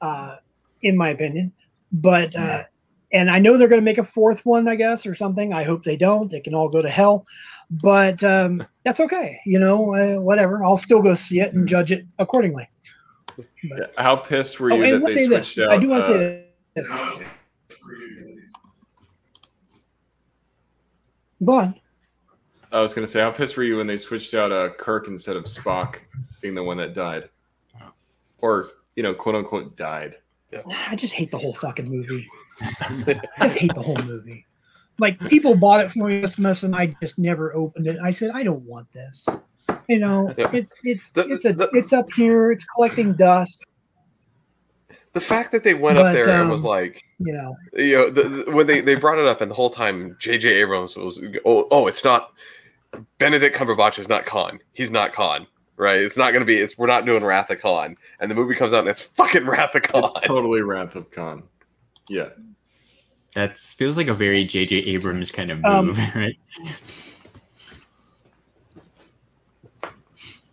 [0.00, 0.36] uh,
[0.82, 1.52] in my opinion.
[1.92, 2.64] But uh,
[3.12, 5.52] and I know they're going to make a fourth one, I guess, or something.
[5.52, 6.30] I hope they don't.
[6.30, 7.26] They can all go to hell.
[7.70, 9.40] But um, that's okay.
[9.46, 10.64] You know, uh, whatever.
[10.64, 12.68] I'll still go see it and judge it accordingly.
[13.62, 15.58] Yeah, How pissed were Oh, you and that let's they say this.
[15.58, 15.68] out?
[15.68, 16.90] I do want to uh, say this.
[21.44, 21.74] Go on.
[22.72, 25.08] I was going to say, how pissed were you when they switched out uh, Kirk
[25.08, 25.96] instead of Spock
[26.42, 27.30] being the one that died,
[28.38, 30.16] or you know, quote unquote, died?
[30.88, 32.28] I just hate the whole fucking movie.
[32.60, 34.44] I just hate the whole movie.
[34.98, 37.98] Like people bought it for Christmas and I just never opened it.
[38.02, 39.26] I said I don't want this.
[39.88, 40.50] You know, Yeah.
[40.52, 42.50] it's it's The- it's a the- it's up here.
[42.50, 43.64] It's collecting dust.
[45.14, 47.94] the fact that they went But, up there and was um, like You know, you
[47.96, 50.96] know the, the- when they they brought it up and the whole time jj abrams
[50.96, 52.32] was oh, oh it's not
[53.18, 55.46] benedict cumberbatch is not khan he's not khan
[55.78, 58.34] right it's not going to be it's we're not doing wrath of khan and the
[58.34, 61.42] movie comes out and it's fucking wrath of khan It's totally Wrath of Khan.
[62.10, 62.28] Yeah,
[63.34, 64.76] That feels like a very J.J.
[64.76, 66.36] Abrams kind of Um, move, right?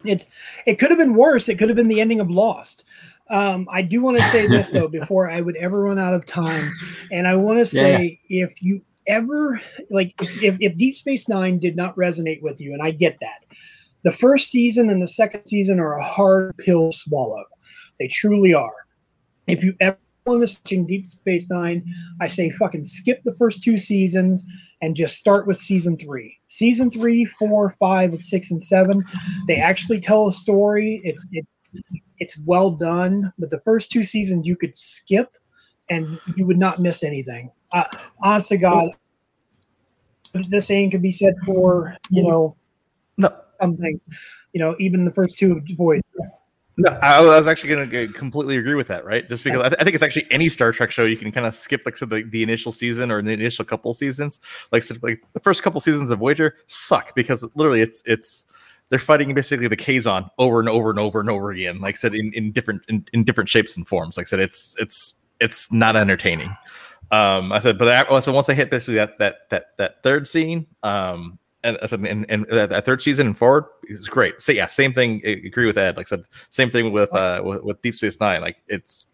[0.04, 0.28] it's
[0.66, 1.50] it could have been worse.
[1.50, 2.84] It could have been the ending of Lost.
[3.30, 6.26] Um, I do want to say this though before I would ever run out of
[6.26, 6.72] time,
[7.12, 9.60] and I want to say if you ever
[9.90, 10.14] like
[10.44, 13.46] if, if Deep Space Nine did not resonate with you, and I get that,
[14.06, 17.44] the first season and the second season are a hard pill to swallow.
[18.00, 18.86] They truly are.
[19.48, 19.98] If you ever
[20.28, 21.84] want to watching Deep Space Nine,
[22.22, 24.46] I say fucking skip the first two seasons
[24.82, 26.38] and just start with season three.
[26.50, 29.04] Season three, four, five, six, and seven.
[29.48, 31.02] They actually tell a story.
[31.04, 31.48] It's it,
[32.20, 33.34] it's well done.
[33.40, 35.32] But the first two seasons you could skip,
[35.90, 37.52] and you would not miss anything.
[37.72, 37.86] Uh,
[38.24, 38.90] honest to God,
[40.34, 42.56] the same could be said for you know No.
[43.60, 44.02] Some things.
[44.54, 46.02] You know, even the first two boys.
[46.78, 49.28] No, I was actually going to completely agree with that, right?
[49.30, 51.48] Just because I, th- I think it's actually any Star Trek show you can kind
[51.48, 54.42] of skip, like, so the, the initial season or the initial couple seasons.
[54.74, 58.46] Like, so, like the first couple seasons of Voyager suck because literally it's it's
[58.90, 61.80] they're fighting basically the Kazon over and over and over and over again.
[61.80, 64.18] Like I said, in, in different in, in different shapes and forms.
[64.18, 66.56] Like I said, it's it's it's not entertaining.
[67.12, 70.28] Um, I said, but I, so once I hit basically that that that that third
[70.28, 74.42] scene, um, and I said, and, and that, that third season and forward is great.
[74.42, 75.22] So yeah, same thing.
[75.26, 75.98] I agree with Ed.
[75.98, 78.42] Like I said, same thing with uh with, with Deep Space Nine.
[78.42, 79.08] Like it's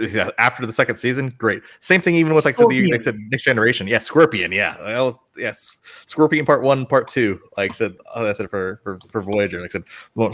[0.00, 1.62] yeah, after the second season, great.
[1.80, 2.90] Same thing even with like I said, the Scorpion.
[2.90, 3.86] like said, next generation.
[3.86, 4.52] Yeah, Scorpion.
[4.52, 7.40] Yeah, that was yes, Scorpion part one, part two.
[7.56, 9.60] Like I said, oh, that's it for for for Voyager.
[9.60, 9.84] Like I said,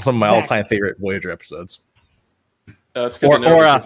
[0.04, 1.80] some of my all time favorite Voyager episodes.
[2.96, 3.80] Uh, it's good Or- to know or, uh,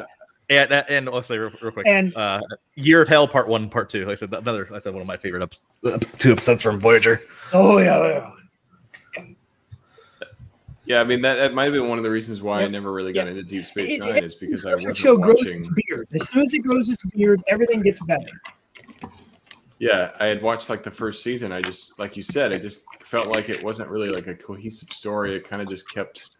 [0.48, 2.40] because And that- and also real, real quick, And- uh,
[2.74, 4.00] Year of Hell part one, part two.
[4.06, 4.68] Like I said another.
[4.74, 7.20] I said one of my favorite ups, uh, two episodes from Voyager.
[7.52, 8.30] Oh yeah,
[9.16, 9.24] yeah.
[10.86, 12.92] yeah, I mean that, that might have been one of the reasons why I never
[12.92, 13.36] really got Yep.
[13.36, 15.58] into Deep Space It- Nine it- is because I Star Trek wasn't show grows watching.
[15.58, 16.08] its beard.
[16.14, 18.40] As soon as it grows its beard, everything gets better.
[19.80, 21.52] Yeah, I had watched like the first season.
[21.52, 24.88] I just, like you said, I just felt like it wasn't really like a cohesive
[24.90, 25.36] story.
[25.36, 26.30] It kind of just kept,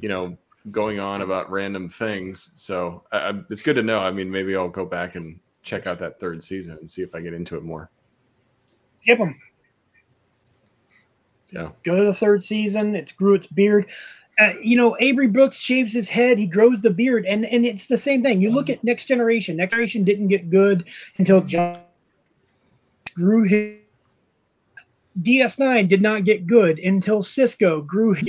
[0.00, 0.36] you know,
[0.70, 2.50] going on about random things.
[2.56, 3.04] So
[3.50, 4.00] it's good to know.
[4.00, 7.14] I mean, maybe I'll go back and check out that third season and see if
[7.14, 7.90] I get into it more.
[8.96, 9.34] Skip them.
[11.50, 11.70] Yeah.
[11.82, 12.94] Go to the third season.
[12.94, 13.86] It's grew its beard.
[14.38, 16.38] Uh, you know, Avery Brooks shaves his head.
[16.38, 18.40] He grows the beard, and and it's the same thing.
[18.40, 19.56] You look at Next Generation.
[19.56, 20.88] Next Generation didn't get good
[21.18, 21.78] until John
[23.14, 23.78] grew his.
[25.20, 28.28] DS9 did not get good until Sisko grew his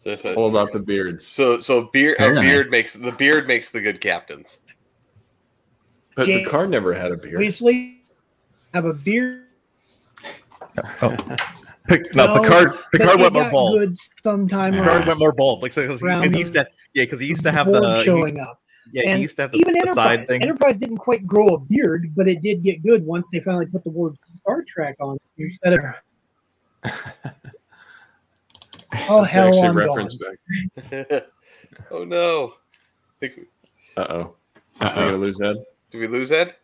[0.00, 1.26] So, so, All about the beards.
[1.26, 4.60] so, so beard, a beard makes the beard makes the good captains.
[6.16, 7.34] But the Picard never had a beard.
[7.34, 8.00] Obviously,
[8.72, 9.42] have a beard.
[11.02, 11.14] Oh.
[11.86, 12.70] Pic, no, No, Picard.
[12.70, 13.78] but Picard it went more got bald.
[13.78, 15.60] good sometime Picard around went more bald.
[15.62, 18.40] Like because Around he used to, yeah, because he used to have Borg the showing
[18.40, 18.58] up.
[18.94, 19.94] yeah, and he used to have the, even the Enterprise.
[19.96, 20.40] side thing.
[20.40, 23.84] Enterprise didn't quite grow a beard, but it did get good once they finally put
[23.84, 26.92] the word Star Trek on instead of.
[29.08, 31.20] oh hell, actually I'm reference gone.
[31.90, 32.54] oh no!
[33.20, 33.46] Think, back.
[33.96, 34.34] Uh oh.
[34.80, 35.16] Am I gonna Uh-oh.
[35.16, 35.56] lose Ed?
[35.90, 36.54] do we lose Ed?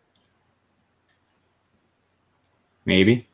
[2.85, 3.27] Maybe.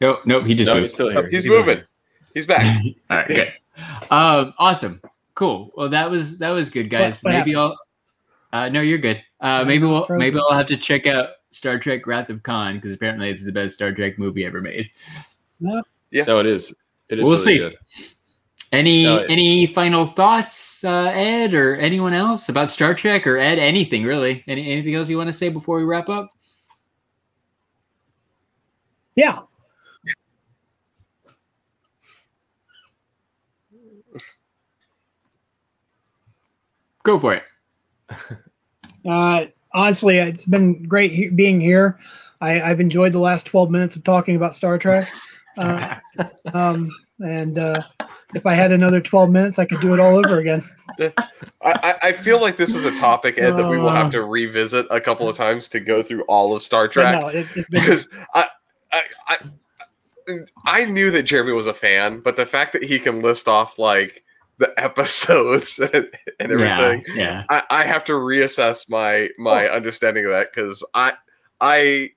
[0.00, 0.44] Nope, nope.
[0.44, 0.82] He just No, moved.
[0.84, 1.26] he's still here.
[1.28, 1.76] He's, on moving.
[1.78, 1.88] here.
[2.34, 2.84] He's back.
[3.10, 3.52] All right, good.
[4.10, 5.00] Um, awesome,
[5.34, 5.72] cool.
[5.76, 7.22] Well, that was that was good, guys.
[7.22, 7.78] what maybe I'll.
[8.52, 9.22] Uh, no, you're good.
[9.40, 10.18] Uh, maybe we'll frozen.
[10.18, 13.52] maybe I'll have to check out Star Trek: Wrath of Khan because apparently it's the
[13.52, 14.90] best Star Trek movie ever made.
[16.10, 16.24] Yeah.
[16.24, 16.74] No, it is.
[17.08, 17.24] It is.
[17.24, 17.58] We'll really see.
[17.58, 17.76] Good.
[18.72, 23.38] Any No, it- any final thoughts, uh, Ed, or anyone else about Star Trek or
[23.38, 23.58] Ed?
[23.58, 24.42] Anything really?
[24.48, 26.30] Any anything else you want to say before we wrap up?
[29.14, 29.40] Yeah,
[37.06, 37.44] Go for it.
[39.08, 41.98] uh, honestly, it's been great he- being here.
[42.40, 45.08] I, I've enjoyed the last 12 minutes of talking about Star Trek.
[45.58, 45.96] Uh,
[46.52, 46.90] um,
[47.20, 47.82] and uh,
[48.34, 50.62] if I had another 12 minutes, I could do it all over again.
[51.00, 51.12] I,
[51.62, 53.94] I, I feel like this is a topic, Ed, that we will Uh.
[53.94, 57.20] have to revisit a couple of times to go through all of Star Trek.
[57.20, 58.46] no, it, it's because I,
[58.92, 59.38] I, I,
[60.66, 63.78] I knew that Jeremy was a fan, but the fact that he can list off
[63.78, 64.22] like
[64.58, 66.08] the episodes and,
[66.40, 67.44] and everything, Yeah, yeah.
[67.48, 71.12] I, I have to reassess my my understanding of that because I
[71.60, 72.10] I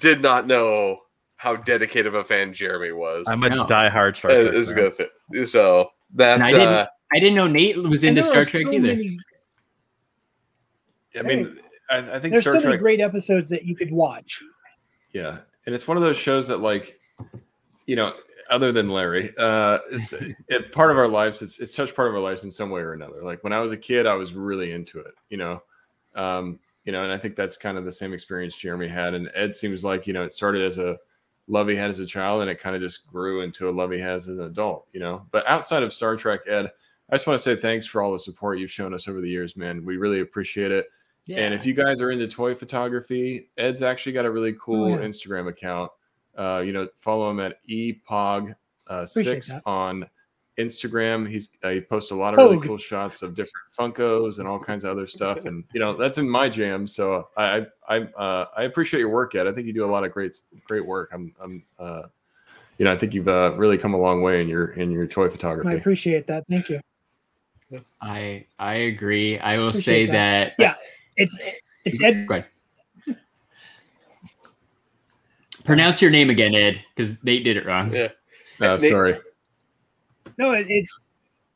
[0.00, 0.98] did not know
[1.38, 3.26] how dedicated of a fan Jeremy was.
[3.28, 3.64] I'm a No.
[3.64, 4.54] diehard Star Uh, Trek.
[4.54, 4.84] is a fan.
[4.84, 4.96] good
[5.32, 5.46] thing.
[5.46, 8.72] So that I didn't- uh, I didn't know Nate was into there Star Trek so
[8.72, 8.88] either.
[8.88, 9.18] many-
[11.18, 11.58] I mean,
[11.90, 12.64] I, I think there's Star so Trek.
[12.72, 14.42] many great episodes that you could watch.
[15.12, 16.98] Yeah, and it's one of those shows that, like,
[17.86, 18.14] you know,
[18.50, 20.12] other than Larry, uh, it's
[20.48, 21.40] it, part of our lives.
[21.42, 23.22] It's it's touched part of our lives in some way or another.
[23.22, 25.14] Like when I was a kid, I was really into it.
[25.30, 25.62] You know,
[26.14, 29.14] um, you know, and I think that's kind of the same experience Jeremy had.
[29.14, 30.98] And Ed seems like you know it started as a
[31.48, 33.90] love he had as a child, and it kind of just grew into a love
[33.90, 34.86] he has as an adult.
[34.92, 36.70] You know, but outside of Star Trek, Ed,
[37.10, 39.28] I just want to say thanks for all the support you've shown us over the
[39.28, 39.84] years, man.
[39.84, 40.86] We really appreciate it.
[41.26, 41.40] Yeah.
[41.40, 44.88] And if you guys are into toy photography, Ed's actually got a really cool Oh,
[44.88, 44.98] yeah.
[44.98, 45.90] Instagram account.
[46.36, 48.54] Uh, you know, follow him at epog
[48.86, 50.08] uh, six on
[50.58, 51.28] Instagram.
[51.28, 52.66] He's uh, he posts a lot of really Pog.
[52.66, 55.44] cool shots of different Funkos and all kinds of other stuff.
[55.44, 56.86] And you know, that's in my jam.
[56.86, 59.46] So I I I, uh, I appreciate your work, Ed.
[59.46, 61.10] I think you do a lot of great great work.
[61.12, 62.02] I'm I'm uh,
[62.78, 65.06] you know, I think you've uh, really come a long way in your in your
[65.06, 65.68] toy photography.
[65.68, 66.46] I appreciate that.
[66.46, 66.80] Thank you.
[68.00, 69.38] I I agree.
[69.38, 70.56] I will Appreciate say that.
[70.58, 70.62] that.
[70.62, 70.74] Yeah.
[71.16, 71.38] It's
[71.84, 72.26] it's Ed.
[72.26, 72.46] Go ahead.
[75.64, 77.92] Pronounce your name again, Ed, because Nate did it wrong.
[77.92, 78.08] Yeah.
[78.58, 79.18] No, Nate- sorry.
[80.38, 80.92] No, it, it's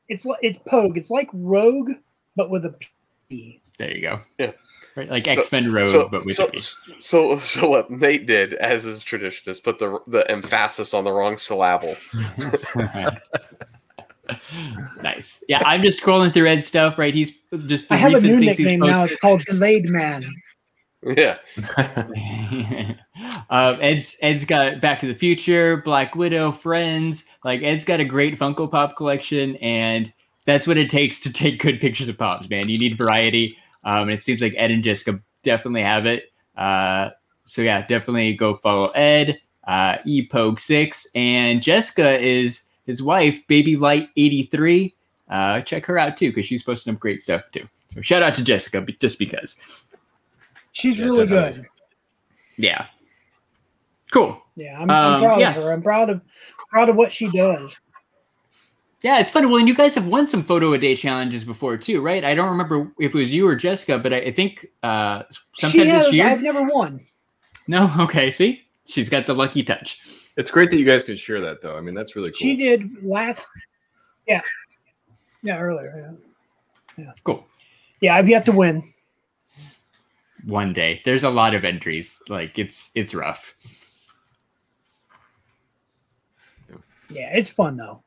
[0.08, 0.98] it's li- it's Pogue.
[0.98, 1.90] It's like Rogue,
[2.36, 2.74] but with a
[3.30, 3.60] P.
[3.78, 4.20] There you go.
[4.38, 4.52] Yeah.
[4.96, 6.58] Right, like So- X Men Rogue, So, but with so, a P.
[6.58, 11.12] so, so what Nate did, as is tradition, is put the the emphasis on the
[11.12, 11.96] wrong syllable.
[15.02, 15.42] nice.
[15.48, 16.98] Yeah, I'm just scrolling through Ed's stuff.
[16.98, 17.32] Right, he's
[17.66, 17.88] just.
[17.88, 19.04] The I have a new nickname now.
[19.04, 20.24] It's called Delayed Man.
[21.04, 21.38] Yeah,
[23.50, 27.24] um, Ed's Ed's got Back to the Future, Black Widow, Friends.
[27.44, 30.12] Like Ed's got a great Funko Pop collection, and
[30.46, 32.48] that's what it takes to take good pictures of pops.
[32.48, 36.32] Man, you need variety, um, and it seems like Ed and Jessica definitely have it.
[36.56, 37.10] Uh,
[37.44, 43.76] so yeah, definitely go follow Ed, uh, epogue six, and Jessica is his wife, Baby
[43.76, 44.94] Light eighty three.
[45.28, 47.66] Uh, check her out too because she's posting up great stuff too.
[47.88, 49.56] So shout out to Jessica, just because.
[50.72, 51.60] She's Yeah, really definitely.
[51.62, 51.68] good.
[52.56, 52.86] Yeah.
[54.10, 54.42] Cool.
[54.56, 55.56] Yeah, I'm, I'm Um, proud yes.
[55.56, 55.72] of her.
[55.72, 56.20] I'm proud of
[56.70, 57.78] proud of what she does.
[59.02, 59.46] Yeah, it's funny.
[59.46, 62.22] Well, and you guys have won some photo a day challenges before too, right?
[62.24, 65.22] I don't remember if it was you or Jessica, but I, I think uh
[65.58, 66.18] She sometime this has.
[66.18, 66.26] year.
[66.28, 67.00] I've never won.
[67.68, 68.30] No, okay.
[68.30, 70.00] See, she's got the lucky touch.
[70.36, 71.76] It's great that you guys could share that, though.
[71.76, 72.34] I mean, that's really cool.
[72.38, 73.48] She did last.
[74.26, 74.40] Yeah.
[75.42, 76.16] Yeah, earlier.
[76.96, 77.12] Yeah.
[77.24, 77.44] Cool.
[78.00, 78.82] Yeah, I've yet to win.
[80.44, 81.00] One day.
[81.04, 82.20] There's a lot of entries.
[82.28, 83.54] Like it's it's rough.
[87.10, 88.02] Yeah, it's fun though.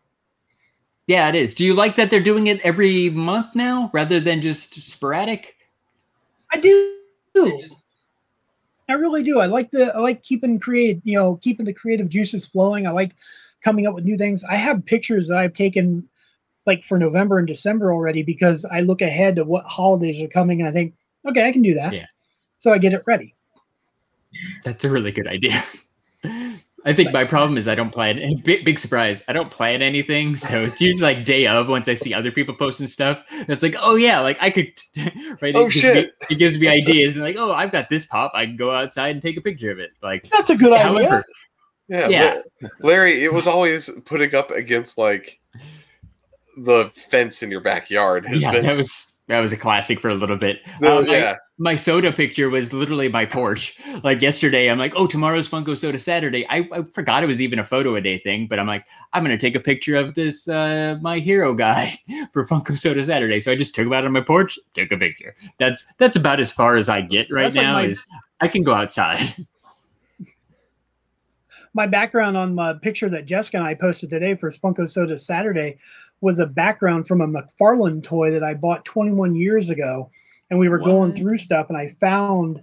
[1.07, 1.53] Yeah, it is.
[1.53, 5.55] Do you like that they're doing it every month now rather than just sporadic?
[6.51, 7.01] I do.
[8.87, 9.39] I really do.
[9.39, 12.87] I like the I like keeping create, you know, keeping the creative juices flowing.
[12.87, 13.11] I like
[13.61, 14.43] coming up with new things.
[14.43, 16.07] I have pictures that I've taken
[16.65, 20.59] like for November and December already because I look ahead to what holidays are coming
[20.59, 20.93] and I think,
[21.27, 21.93] okay, I can do that.
[21.93, 22.05] Yeah.
[22.65, 23.35] So I get it ready.
[24.63, 25.63] That's a really good idea.
[26.83, 28.17] I think my problem is I don't plan.
[28.43, 29.21] Big, big surprise.
[29.27, 32.55] I don't plan anything, so it's usually like day of once I see other people
[32.55, 33.23] posting stuff.
[33.47, 34.73] It's like, oh yeah, like I could.
[35.41, 35.55] Right?
[35.55, 36.05] Oh, it gives shit.
[36.07, 38.31] Me, it gives me ideas, and like, oh, I've got this pop.
[38.33, 39.91] I can go outside and take a picture of it.
[40.01, 41.23] Like, That's a good idea.
[41.87, 42.41] yeah, Yeah.
[42.79, 43.23] Larry.
[43.23, 45.39] It was always putting up against like
[46.57, 48.25] the fence in your backyard.
[48.25, 50.59] Has yeah, been that was that was a classic for a little bit.
[50.81, 51.35] the- Um, I- yeah.
[51.57, 53.75] my soda picture was literally my porch.
[54.03, 56.45] Like yesterday, I'm like, oh, tomorrow's Funko Soda Saturday.
[56.49, 59.23] I, I forgot it was even a photo a day thing, but I'm like, I'm
[59.23, 61.97] gonna take a picture of this uh, my hero guy
[62.33, 63.39] for Funko Soda Saturday.
[63.39, 65.33] So I just took him out on my porch, took a picture.
[65.59, 67.73] That's that's about as far as I get right That's like now.
[67.73, 68.03] my- is
[68.41, 69.33] I can go outside.
[71.73, 75.77] my background on my picture that Jessica and I posted today for Funko Soda Saturday
[76.25, 80.09] was a background from a McFarlane toy that I bought 21 years ago.
[80.49, 82.61] And we were going through stuff and I found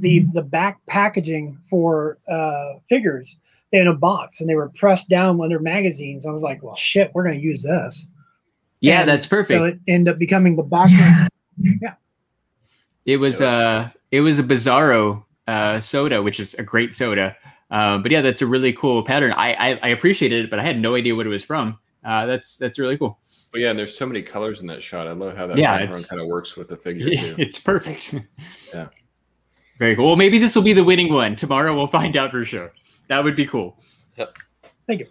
[0.00, 3.40] the the back packaging for uh, figures
[3.70, 6.26] in a box and they were pressed down under magazines.
[6.26, 8.06] I was like, well, shit, we're going to use this.
[8.80, 9.48] Yeah, And that's perfect.
[9.48, 11.30] So it ended up becoming the background.
[11.58, 11.94] Yeah.
[13.04, 17.36] It was uh it was a Bizarro uh soda, which is a great soda.
[17.70, 19.32] Uh, but yeah, that's a really cool pattern.
[19.32, 21.78] I, I I appreciated it, but I had no idea what it was from.
[22.04, 23.18] Uh, that's that's really cool.
[23.52, 25.06] But yeah, and there's so many colors in that shot.
[25.06, 27.34] I love how that Yeah, background kind of works with the figure too.
[27.38, 28.14] it's perfect.
[28.74, 28.88] Yeah.
[29.78, 30.06] Very cool.
[30.08, 31.36] Well, maybe this will be the winning one.
[31.36, 32.72] Tomorrow we'll find out for sure.
[33.08, 33.78] That would be cool.
[34.16, 34.36] Yep.
[34.86, 35.06] Thank you.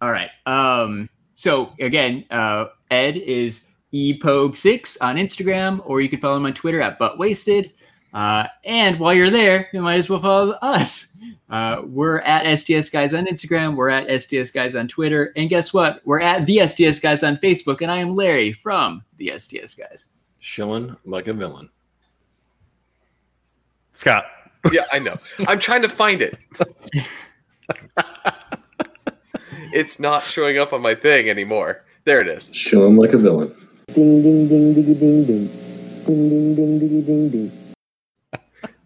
[0.00, 0.30] All right.
[0.44, 6.54] Um, so again, uh, Ed is epogue6 on Instagram, or you can follow him on
[6.54, 7.72] Twitter at buttwasted.
[8.16, 11.14] Uh, and while you're there, you might as well follow us.
[11.50, 13.76] Uh, we're at STS Guys on Instagram.
[13.76, 15.34] We're at STS Guys on Twitter.
[15.36, 16.00] And guess what?
[16.06, 17.82] We're at the STS Guys on Facebook.
[17.82, 20.08] And I am Larry from the STS Guys.
[20.38, 21.68] Shilling like a villain.
[23.92, 24.24] Scott.
[24.72, 25.18] Yeah, I know.
[25.46, 26.38] I'm trying to find it.
[29.74, 31.84] it's not showing up on my thing anymore.
[32.04, 32.50] There it is.
[32.54, 33.54] Show him like a villain.
[33.88, 35.48] Ding ding ding diggy ding ding.
[36.06, 37.65] Ding ding ding diggy ding ding.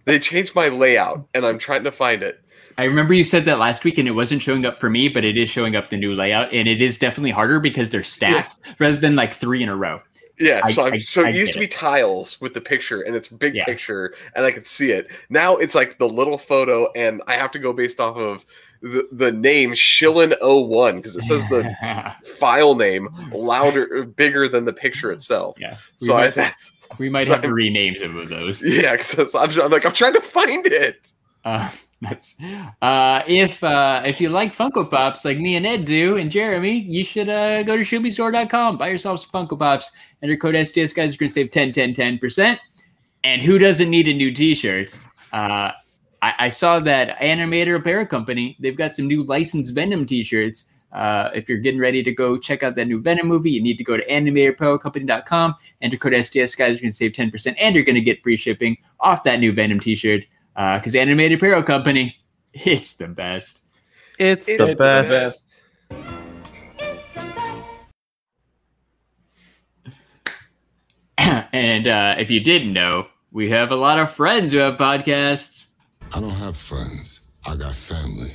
[0.04, 2.40] They changed my layout, and I'm trying to find it.
[2.78, 5.24] I remember you said that last week and it wasn't showing up for me, but
[5.24, 6.52] it is showing up the new layout.
[6.54, 10.00] And it is definitely harder because they're stacked rather than like three in a row.
[10.38, 13.28] Yeah, I- so I- so it used to be tiles with the picture, and it's
[13.28, 13.66] big Yeah.
[13.66, 15.08] picture, and I could see it.
[15.28, 18.46] Now it's like the little photo, and I have to go based off of
[18.80, 21.74] the, the name Shillin01 because it says the
[22.38, 25.58] file name louder, bigger than the picture itself.
[25.60, 25.76] yeah.
[25.98, 28.62] So I that's we might so have to I'm- rename some of those.
[28.64, 31.12] yeah, because I'm, I'm like I'm trying to find it.
[31.44, 31.70] Uh,
[32.00, 32.36] nice.
[32.82, 36.78] Uh, if uh, if you like Funko Pops like me and Ed do, and Jeremy,
[36.78, 39.90] you should uh, go to ShoobyStore.com, buy yourself some Funko Pops.
[40.22, 42.58] Enter code STS guys, you're gonna save 10, 10, 10%.
[43.24, 44.98] And who doesn't need a new T-shirt?
[45.32, 45.72] Uh,
[46.22, 48.56] I, I saw that Animator Apparel Company.
[48.60, 50.70] They've got some new licensed Venom T-shirts.
[50.92, 53.78] Uh, if you're getting ready to go check out that new Venom movie, you need
[53.78, 55.54] to go to animatorapparelcompany.com.
[55.82, 56.80] Enter code STS guys.
[56.80, 59.52] You're going to save 10% and you're going to get free shipping off that new
[59.52, 60.26] Venom t-shirt.
[60.54, 62.16] Because Animated Apparel Company,
[62.52, 63.62] it's the best.
[64.18, 65.56] It's, It's the the best.
[71.52, 75.68] and uh, if you didn't know, we have a lot of friends who have podcasts.
[76.12, 77.20] I don't have friends.
[77.46, 78.32] I got family.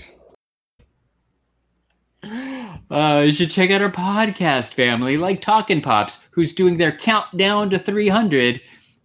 [2.96, 7.70] Uh, you should check out our podcast family, like Talkin' Pops, who's doing their countdown
[7.72, 8.62] to 300.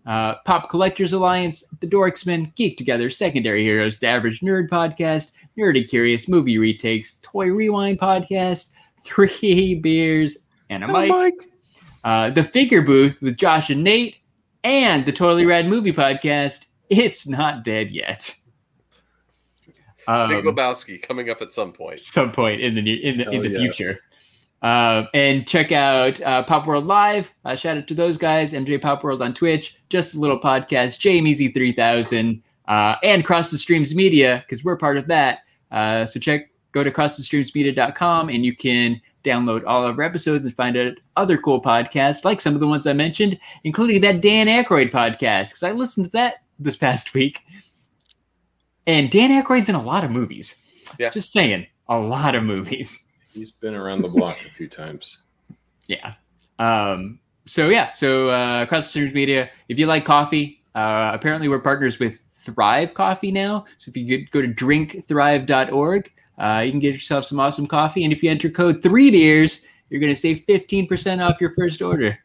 [0.06, 5.88] Uh, Pop Collectors Alliance, The Dorksmen, Geek Together, Secondary Heroes, The Average Nerd Podcast, Nerdy
[5.88, 8.68] Curious, Movie Retakes, Toy Rewind Podcast,
[9.02, 10.38] Three Beers,
[10.68, 11.34] and a mic.
[12.04, 14.18] Uh, the Figure Booth with Josh and Nate,
[14.62, 16.66] and the Totally Rad Movie Podcast.
[16.90, 18.36] It's not dead yet.
[20.10, 22.00] Um, Big Lebowski coming up at some point.
[22.00, 23.76] some point in the near, in the in the yes.
[23.76, 24.00] future.
[24.62, 27.30] Uh, and check out uh, Pop World Live.
[27.44, 29.76] Uh, shout out to those guys, MJ Pop World on Twitch.
[29.88, 34.76] Just a little podcast, JMeasy three thousand, uh, and Cross the Streams Media because we're
[34.76, 35.40] part of that.
[35.70, 40.54] Uh, so check go to crossthestreamsmedia.com and you can download all of our episodes and
[40.54, 44.46] find out other cool podcasts like some of the ones I mentioned, including that Dan
[44.46, 47.40] Aykroyd podcast because I listened to that this past week.
[48.90, 50.56] And Dan Aykroyd's in a lot of movies.
[50.98, 51.10] Yeah.
[51.10, 53.06] Just saying, a lot of movies.
[53.32, 55.18] He's been around the block a few times.
[55.86, 56.14] Yeah.
[56.58, 61.46] Um, so yeah, so uh, across the streams media, if you like coffee, uh, apparently
[61.46, 63.64] we're partners with Thrive Coffee now.
[63.78, 68.02] So if you could go to drinkthrive.org, uh, you can get yourself some awesome coffee.
[68.02, 71.80] And if you enter code three beers, you're going to save 15% off your first
[71.80, 72.18] order.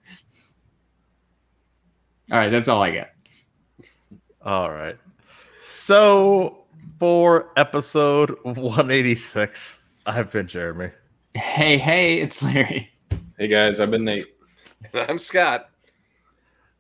[2.32, 3.10] All right, that's all I got.
[4.42, 4.98] All right.
[5.68, 6.60] So
[7.00, 10.92] for episode 186, I've been Jeremy.
[11.34, 12.92] Hey, hey, it's Larry.
[13.40, 14.28] Hey guys, I've been Nate.
[14.94, 15.72] I'm Scott.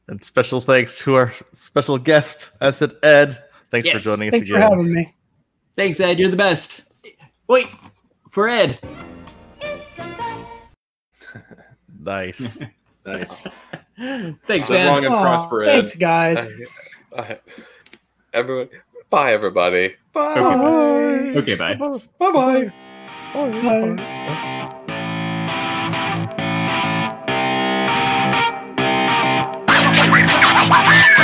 [0.07, 3.43] And special thanks to our special guest, I said Ed.
[3.71, 4.03] Thanks for Yes.
[4.03, 4.69] joining us Thanks for again.
[4.69, 5.11] having me.
[5.75, 6.19] Thanks, Ed.
[6.19, 6.83] You're the best.
[7.47, 7.69] Wait,
[8.29, 8.79] for Ed.
[11.99, 12.61] Nice.
[13.03, 13.47] Nice.
[14.45, 15.73] Thanks, Live long and Aw, prosper, Ed.
[15.75, 16.47] thanks, guys.
[18.35, 18.39] Bye.
[18.39, 18.69] Everyone,
[19.09, 19.95] bye, everybody.
[20.13, 21.33] Bye.
[21.37, 21.75] Okay, bye.
[21.75, 21.99] Bye.
[22.19, 22.71] Bye.
[23.33, 24.75] Bye.
[30.67, 31.14] Romantic,